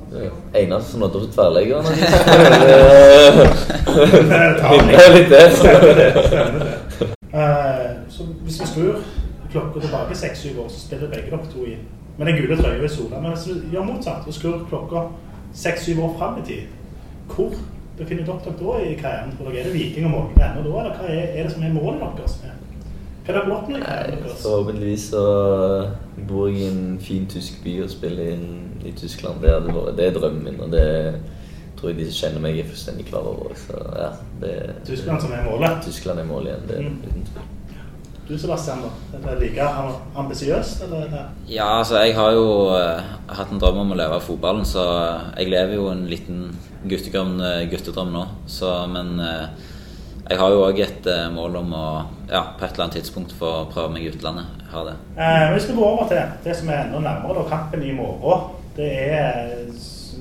det 0.10 0.32
eneste 0.58 0.92
som 0.92 1.04
nådde 1.04 1.20
opp 1.20 1.26
til 1.28 1.34
tverrleggeren. 1.36 1.86
Det 4.90 5.04
er 5.04 5.14
litt 5.14 5.30
det. 5.30 5.46
Uh, 7.30 7.90
så 8.10 8.26
hvis 8.42 8.58
vi 8.62 8.70
skrur 8.72 9.04
klokka 9.52 9.84
tilbake 9.84 10.18
seks-syv 10.18 10.64
år, 10.64 10.70
så 10.70 10.80
spiller 10.82 11.12
begge 11.12 11.30
dere 11.30 11.52
to 11.52 11.66
i 11.68 11.76
med 12.18 12.28
den 12.28 12.40
gule 12.40 12.58
trøya 12.58 12.84
i 12.84 12.90
Sola. 12.92 13.20
Men 13.22 13.36
hvis 13.36 13.46
vi 13.48 13.76
gjør 13.76 13.86
motsatt 13.88 14.26
og 14.28 14.34
skrur 14.36 14.64
klokka 14.70 15.06
seks-syv 15.56 16.02
år 16.04 16.16
fram 16.18 16.40
i 16.42 16.46
tid, 16.48 16.64
hvor 17.36 17.54
befinner 18.00 18.26
dere 18.30 18.54
da 18.60 18.78
i 18.86 18.96
karrieren? 19.00 19.34
For 19.38 19.50
dere 19.50 19.60
er 19.64 19.70
det 19.70 19.74
Viking 19.76 20.06
og 20.10 20.12
Molde 20.16 20.46
ennå 20.48 20.64
da, 20.66 20.80
eller 20.86 20.96
hva 20.98 21.10
er, 21.10 21.28
er 21.36 21.44
det 21.48 21.52
som 21.54 21.64
er 21.68 21.74
målet 21.76 22.18
deres? 22.20 22.38
Hva 23.26 23.34
er 23.34 23.38
det 23.38 23.54
oppnådd 23.58 23.82
i 23.82 23.84
karrieren 23.86 24.24
deres? 24.24 24.42
Forhåpentligvis 24.46 25.10
så 25.12 25.26
bor 26.30 26.48
jeg 26.50 26.64
i 26.64 26.70
en 26.72 27.00
fin 27.04 27.28
tysk 27.30 27.60
by 27.64 27.76
og 27.86 27.92
spiller 27.94 28.32
inn 28.34 28.48
i 28.86 28.92
Tyskland. 28.98 29.44
Det, 29.44 29.54
vært, 29.68 29.94
det 30.00 30.08
er 30.08 30.18
drømmen 30.18 30.48
min, 30.48 30.60
og 30.66 30.72
det 30.74 30.88
tror 31.80 31.92
jeg 31.92 32.00
de 32.00 32.10
som 32.10 32.18
kjenner 32.26 32.44
meg, 32.44 32.58
er 32.60 32.68
fullstendig 32.68 33.06
klar 33.08 33.28
over. 33.30 33.54
Så 33.60 33.78
ja, 34.00 34.10
det, 34.42 34.56
Tyskland 34.88 35.22
som 35.24 35.32
er 35.36 35.46
målet. 35.48 35.80
Tyskland 35.86 36.20
er 36.20 36.28
målet 36.28 36.54
igjen. 36.56 36.68
Det 36.68 36.78
er 36.78 36.90
Mm. 36.90 37.00
uten 37.06 37.24
tvil. 37.30 37.48
Du 38.30 38.38
Sebastian, 38.38 38.82
da? 38.84 38.90
Er 39.18 39.22
det 39.36 39.40
like 39.42 39.68
ambisiøst, 40.16 40.84
eller? 40.86 41.14
Ja, 41.50 41.80
altså 41.80 41.98
jeg 42.04 42.14
har 42.16 42.32
jo 42.36 42.44
uh, 42.70 43.02
hatt 43.28 43.50
en 43.52 43.60
drøm 43.60 43.80
om 43.82 43.92
å 43.92 43.98
leve 43.98 44.20
av 44.20 44.22
fotballen, 44.22 44.66
så 44.70 44.84
jeg 45.38 45.50
lever 45.50 45.74
jo 45.80 45.88
en 45.90 46.04
liten 46.06 46.44
guttegrønn 46.84 47.42
eh, 47.44 47.66
guttedrøm 47.72 48.14
nå. 48.14 48.24
Så, 48.48 48.72
men 48.92 49.20
eh, 49.24 49.68
jeg 50.30 50.38
har 50.38 50.54
jo 50.54 50.62
òg 50.62 50.80
et 50.84 51.08
eh, 51.10 51.26
mål 51.34 51.56
om 51.64 51.72
å 51.74 51.86
ja, 52.30 52.44
på 52.54 52.66
et 52.66 52.76
eller 52.76 52.86
annet 52.86 53.00
tidspunkt 53.00 53.34
få 53.34 53.52
prøve 53.74 53.96
meg 53.96 54.06
i 54.06 54.12
utlandet. 54.12 54.52
Jeg 54.62 54.72
har 54.76 54.86
det. 54.86 54.96
Eh, 55.18 55.46
vi 55.56 55.64
skal 55.64 55.80
gå 55.80 55.88
over 55.88 56.12
til 56.12 56.36
det 56.46 56.56
som 56.60 56.70
er 56.70 56.84
enda 56.84 57.02
nærmere, 57.02 57.40
da, 57.40 57.48
kampen 57.50 57.86
i 57.88 57.96
morgen. 57.98 58.46
Det 58.78 58.90
er, 59.10 59.66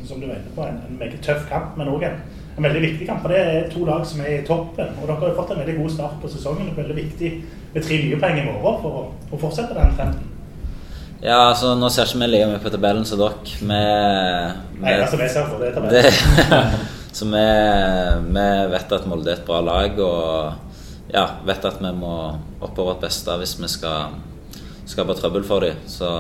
som 0.09 0.19
du 0.19 0.27
var 0.27 0.39
inne 0.39 0.55
på, 0.57 0.65
en, 0.65 0.81
en 0.89 0.99
meget 0.99 1.21
tøff 1.23 1.45
kamp, 1.51 1.77
men 1.77 1.93
òg 1.93 2.09
en, 2.09 2.17
en 2.57 2.67
veldig 2.67 2.83
viktig 2.87 3.11
kamp. 3.11 3.21
For 3.23 3.37
det 3.37 3.43
er 3.45 3.69
to 3.75 3.85
lag 3.85 4.07
som 4.09 4.25
er 4.25 4.39
i 4.39 4.47
toppen. 4.49 4.97
Og 4.97 5.05
dere 5.05 5.21
har 5.21 5.31
jo 5.35 5.39
fått 5.43 5.53
en 5.55 5.63
veldig 5.63 5.77
god 5.83 5.95
start 5.99 6.17
på 6.23 6.33
sesongen. 6.33 6.73
Er 6.73 6.81
veldig 6.81 6.99
viktig 7.03 7.33
med 7.75 7.85
tre 7.85 8.01
nye 8.07 8.23
poeng 8.25 8.41
i 8.41 8.49
morgen 8.49 8.83
for 8.83 9.03
å, 9.03 9.07
å 9.29 9.43
fortsette 9.45 9.77
den 9.77 9.95
trenden. 10.01 10.35
Ja, 11.19 11.49
altså 11.49 11.73
nå 11.75 11.89
ser 11.91 12.07
ikke 12.07 12.21
vi 12.21 12.29
like 12.31 12.47
mye 12.47 12.61
på 12.63 12.71
tabellen 12.71 13.07
som 13.09 13.19
dere. 13.19 13.57
Vi, 13.59 13.67
Nei, 13.67 14.93
altså, 14.95 15.19
vi 15.19 15.27
ser 15.33 15.49
på 15.51 15.59
det, 15.59 15.73
tabellen. 15.75 16.77
så 17.19 17.27
vi, 17.27 17.43
vi 18.29 18.47
vet 18.75 18.95
at 18.95 19.09
Molde 19.11 19.33
er 19.33 19.41
et 19.41 19.49
bra 19.49 19.59
lag, 19.67 19.99
og 19.99 21.11
ja, 21.11 21.25
vet 21.49 21.67
at 21.67 21.83
vi 21.83 21.93
må 21.99 22.15
opp 22.61 22.77
på 22.77 22.87
vårt 22.87 23.03
beste 23.03 23.35
hvis 23.41 23.57
vi 23.59 23.73
skal 23.73 24.15
skape 24.87 25.19
trøbbel 25.19 25.43
for 25.49 25.67
dem. 25.67 25.83
Så, 25.91 26.13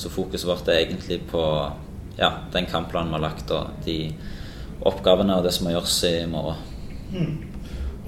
så 0.00 0.12
fokuset 0.12 0.48
vårt 0.48 0.72
er 0.72 0.80
egentlig 0.86 1.20
på 1.28 1.44
ja, 2.16 2.32
den 2.56 2.72
kampplanen 2.72 3.12
vi 3.12 3.18
har 3.20 3.26
lagt, 3.28 3.52
og 3.52 3.84
de 3.84 4.00
oppgavene 4.80 5.36
og 5.36 5.44
det 5.44 5.52
som 5.52 5.68
må 5.68 5.76
gjøres 5.76 6.00
i 6.08 6.16
morgen. 6.30 7.38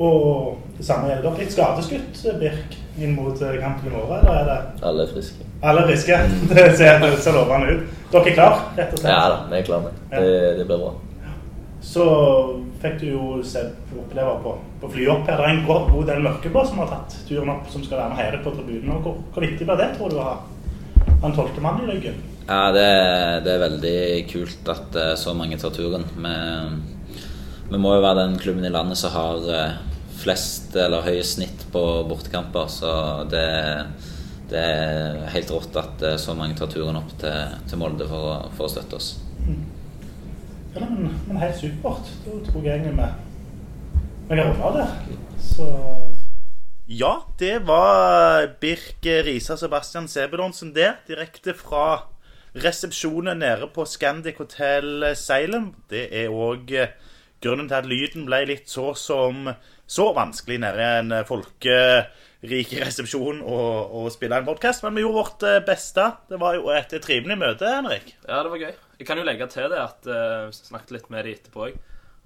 Og 0.01 0.57
det 0.79 0.89
samme 0.89 1.13
gjelder 1.13 1.29
dere. 1.29 1.45
Litt 1.45 1.53
skadeskutt, 1.53 2.27
Birk, 2.41 2.77
inn 2.97 3.13
mot 3.19 3.37
eh, 3.45 3.59
kampen 3.61 3.91
i 3.91 3.93
morgen, 3.93 4.23
eller 4.23 4.41
er 4.41 4.49
det 4.49 4.87
Alle 4.89 5.05
er 5.05 5.13
friske. 5.13 5.52
Alle 5.63 5.85
er 5.85 5.89
friske? 5.93 6.19
Det 6.51 6.67
ser, 6.77 7.07
ser 7.23 7.37
lovende 7.37 7.77
ut. 7.77 7.97
Dere 8.13 8.29
er 8.29 8.37
klar, 8.37 8.61
rett 8.77 8.93
og 8.93 9.01
slett? 9.01 9.13
Ja 9.13 9.23
da, 9.33 9.41
vi 9.49 9.59
er 9.59 9.67
klare. 9.67 9.95
Det, 10.11 10.29
det 10.59 10.67
blir 10.69 10.83
bra. 10.83 10.93
Så 11.83 12.05
fikk 12.83 12.99
du 13.01 13.07
jo 13.09 13.29
se 13.47 13.63
oppleve 13.99 14.35
på, 14.45 14.53
på 14.83 14.91
flyet 14.93 15.13
opp 15.15 15.31
her. 15.31 15.41
Det 15.41 15.47
er 15.47 15.55
en 15.57 15.65
god, 15.67 15.89
god 15.95 16.11
del 16.13 16.27
mørkeblå 16.27 16.65
som 16.69 16.83
har 16.83 16.91
tatt 16.93 17.17
turen 17.29 17.51
opp, 17.55 17.71
som 17.73 17.85
skal 17.85 18.03
være 18.03 18.13
med 18.13 18.21
her 18.21 18.37
på 18.45 18.53
tribunen. 18.55 19.01
Hvor, 19.03 19.17
hvor 19.35 19.47
viktig 19.47 19.67
blir 19.67 19.81
det, 19.81 19.89
tror 19.97 20.13
du, 20.13 20.21
å 20.21 20.29
ha 20.29 20.37
en 21.23 21.35
tolvte 21.35 21.65
mann 21.65 21.83
i 21.83 21.89
ryggen? 21.91 22.21
Ja, 22.47 22.69
det, 22.75 22.89
det 23.47 23.55
er 23.55 23.65
veldig 23.65 23.99
kult 24.31 24.71
at 24.75 24.99
eh, 24.99 25.15
så 25.19 25.35
mange 25.39 25.59
tar 25.63 25.75
turen. 25.75 26.07
Vi, 26.19 26.35
vi 27.73 27.81
må 27.81 27.97
jo 27.97 28.05
være 28.05 28.27
den 28.27 28.39
klubben 28.43 28.67
i 28.67 28.73
landet 28.73 28.99
som 29.01 29.15
har 29.15 29.47
eh, 29.51 29.77
flest 30.23 30.75
eller 30.79 31.07
høyest 31.07 31.39
snitt 31.39 31.67
på 31.73 31.83
bortekamper. 32.11 32.71
Så 32.71 32.93
det, 33.31 33.47
det 34.53 34.61
er 34.63 35.23
helt 35.35 35.51
rått 35.55 35.77
at 35.81 36.03
eh, 36.07 36.17
så 36.21 36.35
mange 36.39 36.55
tar 36.59 36.71
turen 36.73 36.99
opp 37.01 37.11
til, 37.21 37.57
til 37.71 37.81
Molde 37.81 38.07
for, 38.11 38.29
å- 38.37 38.51
for 38.57 38.69
å 38.69 38.73
støtte 38.73 38.99
oss. 39.01 39.11
Ja, 40.75 40.87
men, 40.89 41.11
men 41.29 41.41
helt 41.43 41.59
supert. 41.61 42.09
Da 42.25 42.39
tror 42.47 42.65
jeg 42.65 42.79
egentlig 42.81 42.97
vi 42.97 43.11
vi 44.29 44.39
kan 44.39 44.47
runde 44.47 44.65
av 44.65 44.77
der. 44.79 44.93
Så 45.43 45.67
Ja, 46.93 47.13
det 47.41 47.59
var 47.67 48.47
Birk 48.61 49.05
Risa 49.27 49.57
Sebastian 49.57 50.09
Sebedonsen 50.09 50.73
det. 50.77 50.91
Direkte 51.09 51.55
fra 51.57 52.03
resepsjonen 52.55 53.39
nede 53.41 53.69
på 53.75 53.85
Scandic 53.89 54.39
Hotel 54.41 55.11
Salem. 55.17 55.71
Det 55.91 56.07
er 56.23 56.33
òg 56.33 56.73
grunnen 57.43 57.69
til 57.69 57.79
at 57.79 57.89
lyden 57.89 58.27
ble 58.29 58.43
litt 58.53 58.69
så 58.71 58.93
som 58.99 59.49
så 59.93 60.11
vanskelig 60.17 60.61
nede 60.63 60.81
i 60.85 60.99
en 61.03 61.15
folkerik 62.43 62.73
resepsjon 62.83 63.39
og, 63.47 63.93
og 63.95 64.09
spille 64.11 64.35
en 64.35 64.47
podkast. 64.47 64.83
Men 64.83 64.97
vi 64.97 65.05
gjorde 65.05 65.21
vårt 65.21 65.45
eh, 65.47 65.61
beste. 65.63 66.09
Det 66.27 66.41
var 66.43 66.57
jo 66.57 66.73
et 66.75 66.91
trivelig 67.05 67.37
møte, 67.39 67.69
Henrik. 67.71 68.17
Ja, 68.27 68.43
det 68.43 68.51
var 68.51 68.59
gøy. 68.59 68.73
Jeg 68.99 69.07
kan 69.07 69.19
jo 69.19 69.27
legge 69.27 69.47
til 69.51 69.69
det 69.71 69.79
at 69.79 70.09
uh, 70.11 70.49
vi 70.49 70.57
snakket 70.57 70.95
litt 70.97 71.09
med 71.15 71.27
de 71.27 71.35
etterpå 71.37 71.69
òg. 71.69 71.77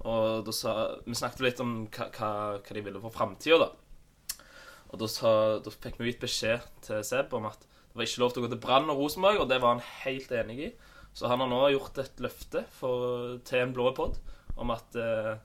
Og 0.09 0.49
sa, 0.53 0.73
vi 1.05 1.17
snakket 1.17 1.43
litt 1.45 1.61
om 1.61 1.75
hva, 1.93 2.09
hva, 2.17 2.31
hva 2.57 2.77
de 2.77 2.83
ville 2.85 3.01
for 3.03 3.13
framtida, 3.13 3.67
da. 3.67 4.41
Og 4.89 5.01
da, 5.03 5.09
sa, 5.11 5.31
da 5.61 5.73
fikk 5.73 5.99
vi 5.99 6.09
gitt 6.09 6.21
beskjed 6.23 6.65
til 6.85 7.05
Seb 7.05 7.33
om 7.37 7.45
at 7.49 7.65
det 7.67 7.97
var 7.97 8.09
ikke 8.09 8.23
lov 8.23 8.33
til 8.33 8.41
å 8.41 8.45
gå 8.45 8.51
til 8.53 8.61
Brann 8.63 8.89
og 8.93 9.01
Rosenborg, 9.01 9.41
og 9.43 9.49
det 9.51 9.59
var 9.61 9.75
han 9.75 9.87
helt 10.03 10.33
enig 10.33 10.57
i. 10.69 10.71
Så 11.17 11.29
han 11.29 11.43
har 11.43 11.49
nå 11.51 11.59
gjort 11.73 12.01
et 12.01 12.23
løfte 12.23 12.63
for, 12.77 13.37
til 13.45 13.65
en 13.65 13.77
blå 13.77 13.91
pod 13.97 14.17
om 14.57 14.73
at 14.73 14.97
uh, 14.97 15.35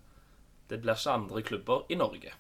det 0.73 0.81
blir 0.81 0.97
ikke 0.97 1.19
andre 1.19 1.45
klubber 1.45 1.93
i 1.93 2.01
Norge. 2.01 2.33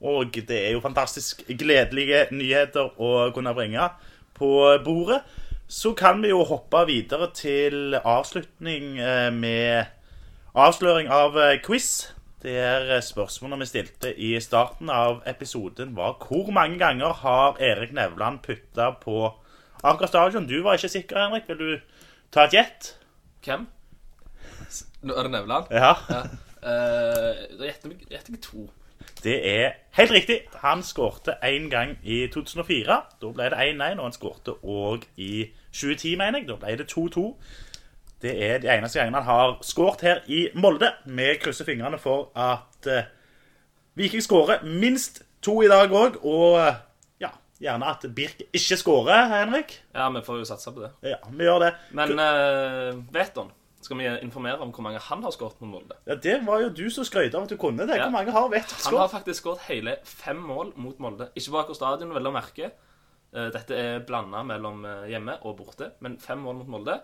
Og 0.00 0.32
det 0.48 0.56
er 0.56 0.72
jo 0.72 0.80
fantastisk 0.80 1.42
gledelige 1.48 2.26
nyheter 2.32 2.94
å 2.96 3.30
kunne 3.36 3.52
bringe 3.56 3.90
på 4.38 4.50
bordet. 4.84 5.20
Så 5.70 5.92
kan 5.94 6.22
vi 6.22 6.32
jo 6.32 6.40
hoppe 6.48 6.86
videre 6.88 7.28
til 7.36 7.94
avslutning 7.94 8.96
eh, 8.98 9.28
med 9.30 9.92
avsløring 10.58 11.10
av 11.12 11.36
eh, 11.38 11.58
quiz. 11.62 12.10
Der 12.40 12.88
spørsmålet 13.04 13.60
vi 13.60 13.68
stilte 13.68 14.10
i 14.16 14.30
starten 14.40 14.88
av 14.90 15.20
episoden 15.28 15.92
var 15.96 16.16
hvor 16.24 16.48
mange 16.56 16.78
ganger 16.80 17.12
har 17.20 17.60
Erik 17.60 17.92
Nevland 17.92 18.40
putta 18.46 18.94
på 19.02 19.26
Aker 19.84 20.08
stadion? 20.08 20.48
Du 20.48 20.62
var 20.64 20.80
ikke 20.80 20.88
sikker, 20.88 21.20
Henrik. 21.20 21.44
Vil 21.48 21.60
du 21.60 22.00
ta 22.32 22.48
et 22.48 22.56
gjett? 22.56 22.94
Hvem? 23.44 23.68
Nå 25.04 25.14
er 25.14 25.28
det 25.28 25.34
Nevland? 25.36 25.70
Ja. 25.70 25.94
Ja. 26.08 26.24
Uh, 26.60 27.44
da 27.60 27.68
gjetter 27.68 27.94
jeg 28.10 28.42
to. 28.44 28.66
Det 29.24 29.36
er 29.50 29.72
helt 29.98 30.10
riktig. 30.10 30.40
Han 30.62 30.82
skårte 30.82 31.36
én 31.44 31.68
gang 31.70 31.96
i 32.02 32.26
2004. 32.32 33.00
Da 33.22 33.32
ble 33.36 33.50
det 33.52 33.58
1-1, 33.58 33.98
og 33.98 34.06
han 34.08 34.16
skårte 34.16 34.56
òg 34.62 35.04
i 35.16 35.50
2010, 35.72 36.16
mener 36.16 36.40
jeg. 36.40 36.48
Da 36.48 36.56
ble 36.60 36.76
det 36.80 36.88
2-2. 36.92 37.26
Det 38.22 38.34
er 38.44 38.58
de 38.60 38.68
eneste 38.68 39.00
gangene 39.00 39.22
han 39.22 39.28
har 39.28 39.58
skåret 39.64 40.04
her 40.04 40.20
i 40.28 40.48
Molde. 40.54 40.92
Vi 41.06 41.34
krysser 41.40 41.64
fingrene 41.64 41.98
for 41.98 42.28
at 42.36 42.88
eh, 42.88 43.08
Viking 43.96 44.22
skårer 44.22 44.64
minst 44.64 45.22
to 45.42 45.62
i 45.64 45.70
dag 45.70 45.92
òg, 45.92 46.18
og 46.24 46.58
eh, 46.60 46.82
ja, 47.24 47.30
gjerne 47.60 47.88
at 47.88 48.04
Birk 48.16 48.44
ikke 48.52 48.76
skårer, 48.76 49.24
Henrik. 49.32 49.78
Ja, 49.94 50.10
vi 50.12 50.24
får 50.26 50.42
jo 50.42 50.48
satse 50.48 50.72
på 50.72 50.84
det. 50.84 50.92
Ja, 51.14 51.16
vi 51.32 51.48
gjør 51.48 51.64
det. 51.64 51.72
Men 51.96 52.12
uh, 52.20 53.00
Veton, 53.14 53.48
skal 53.80 53.96
vi 53.96 54.08
informere 54.20 54.60
om 54.60 54.72
hvor 54.76 54.84
mange 54.84 55.00
han 55.00 55.22
har 55.24 55.32
skåret 55.32 55.60
mot 55.62 55.70
Molde? 55.70 55.96
Ja, 56.06 56.14
Det 56.14 56.36
var 56.46 56.60
jo 56.60 56.68
du 56.68 56.84
som 56.92 57.04
skrøt 57.04 57.34
av 57.34 57.46
at 57.46 57.52
du 57.52 57.56
kunne 57.56 57.86
det. 57.88 57.96
Ja. 57.96 58.08
Hvor 58.08 58.16
mange 58.18 58.34
har 58.34 58.48
vet 58.52 58.70
Han 58.70 58.80
har 58.84 58.90
skåret? 58.90 59.10
faktisk 59.14 59.42
skåret 59.42 59.66
hele 59.70 59.96
fem 60.04 60.36
mål 60.36 60.72
mot 60.76 60.98
Molde. 61.00 61.30
Ikke 61.34 61.54
på 61.54 61.62
Aker 61.64 61.78
stadion, 61.78 62.14
vel 62.14 62.28
å 62.28 62.34
merke. 62.34 62.70
Eh, 63.32 63.48
Dette 63.54 63.76
er 63.78 64.04
blanda 64.06 64.42
mellom 64.42 64.84
eh, 64.84 65.10
hjemme 65.12 65.38
og 65.46 65.56
borte, 65.62 65.92
men 66.00 66.18
fem 66.20 66.38
mål 66.42 66.60
mot 66.60 66.72
Molde, 66.76 67.00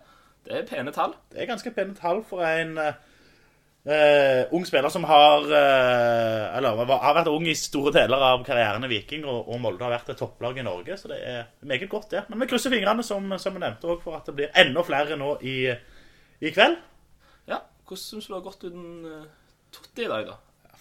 det 0.47 0.57
er 0.59 0.67
pene 0.69 0.93
tall. 0.95 1.15
Det 1.33 1.43
er 1.43 1.49
ganske 1.51 1.71
pene 1.75 1.95
tall 1.95 2.21
for 2.27 2.43
en 2.47 2.77
eh, 2.79 4.45
ung 4.55 4.67
spiller 4.67 4.91
som 4.91 5.05
har 5.07 5.45
uh, 5.47 6.57
Eller 6.59 6.81
har 6.91 7.15
vært 7.15 7.31
ung 7.31 7.47
i 7.47 7.55
store 7.55 7.93
deler 7.95 8.19
av 8.19 8.43
karrieren 8.47 8.85
i 8.87 8.91
Viking, 8.91 9.25
og, 9.25 9.47
og 9.49 9.61
Molde 9.63 9.87
har 9.87 9.95
vært 9.95 10.11
et 10.11 10.19
topplag 10.19 10.59
i 10.59 10.67
Norge, 10.67 10.97
så 10.99 11.11
det 11.13 11.21
er 11.23 11.45
meget 11.63 11.89
godt, 11.91 12.11
det. 12.11 12.25
Men 12.29 12.43
vi 12.43 12.49
krysser 12.51 12.75
fingrene, 12.75 13.05
som, 13.07 13.31
som 13.39 13.55
vi 13.55 13.63
nevnte, 13.63 13.87
også, 13.87 14.03
for 14.03 14.19
at 14.19 14.27
det 14.27 14.35
blir 14.39 14.59
enda 14.63 14.83
flere 14.87 15.19
nå 15.19 15.37
i, 15.47 15.57
i 16.41 16.53
kveld. 16.53 16.77
Ja, 17.49 17.63
Hvordan 17.87 18.03
syns 18.03 18.27
du 18.27 18.33
det 18.33 18.39
har 18.39 18.47
gått 18.47 18.65
uten 18.67 19.05
uh, 19.05 19.23
Totti 19.73 20.05
i 20.07 20.11
dag, 20.11 20.27
da? 20.29 20.37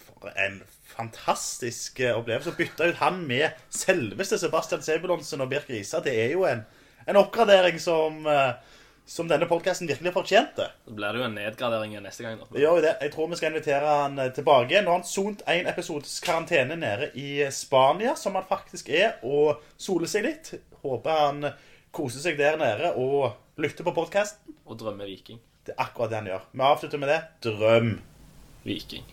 For 0.06 0.30
en 0.40 0.60
fantastisk 0.86 2.00
eh, 2.00 2.14
opplevelse 2.16 2.52
å 2.54 2.56
bytte 2.56 2.86
ut 2.88 2.98
han 3.00 3.18
med 3.28 3.56
selveste 3.74 4.38
Sebastian 4.40 4.84
Sebulonsen 4.84 5.42
og 5.44 5.50
Birk 5.50 5.68
Risa. 5.72 6.00
Det 6.04 6.14
er 6.14 6.32
jo 6.32 6.46
en, 6.48 6.62
en 7.04 7.18
oppgradering 7.20 7.76
som, 7.82 8.22
eh, 8.30 8.76
som 9.08 9.28
denne 9.28 9.48
podkasten 9.50 9.90
virkelig 9.90 10.14
fortjente. 10.14 10.68
Så 10.86 10.94
blir 10.96 11.12
det 11.12 11.20
jo 11.20 11.26
en 11.26 11.36
nedgradering 11.36 11.96
neste 12.04 12.24
gang. 12.24 12.38
da 12.40 12.48
Det 12.52 12.62
gjør 12.62 12.78
jo 12.78 12.84
det. 12.86 12.94
Jeg 13.02 13.14
tror 13.14 13.32
vi 13.32 13.40
skal 13.40 13.52
invitere 13.52 13.96
han 14.02 14.22
tilbake. 14.38 14.82
Nå 14.82 14.94
har 14.94 15.00
han 15.00 15.08
sont 15.08 15.42
en 15.52 15.72
episodes 15.72 16.18
karantene 16.24 16.78
nede 16.80 17.10
i 17.18 17.30
Spania, 17.52 18.14
som 18.16 18.38
han 18.38 18.48
faktisk 18.48 18.92
er, 18.94 19.18
og 19.26 19.64
soler 19.76 20.12
seg 20.12 20.28
litt. 20.30 20.54
Håper 20.86 21.24
han 21.26 21.50
koser 21.96 22.24
seg 22.24 22.38
der 22.40 22.60
nede 22.60 22.94
og 22.94 23.34
lytter 23.56 23.84
på 23.84 23.92
podkasten. 23.96 24.54
Og 24.66 24.78
drømme 24.80 25.04
Viking. 25.08 25.40
Det 25.66 25.74
er 25.74 25.82
akkurat 25.86 26.10
det 26.12 26.20
han 26.20 26.30
gjør. 26.30 26.46
Vi 26.52 26.60
avslutter 26.60 26.98
med 27.02 27.08
det. 27.08 27.20
Drøm. 27.46 28.00
Viking. 28.66 29.04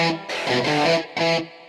Thank 0.00 1.50
you. 1.50 1.59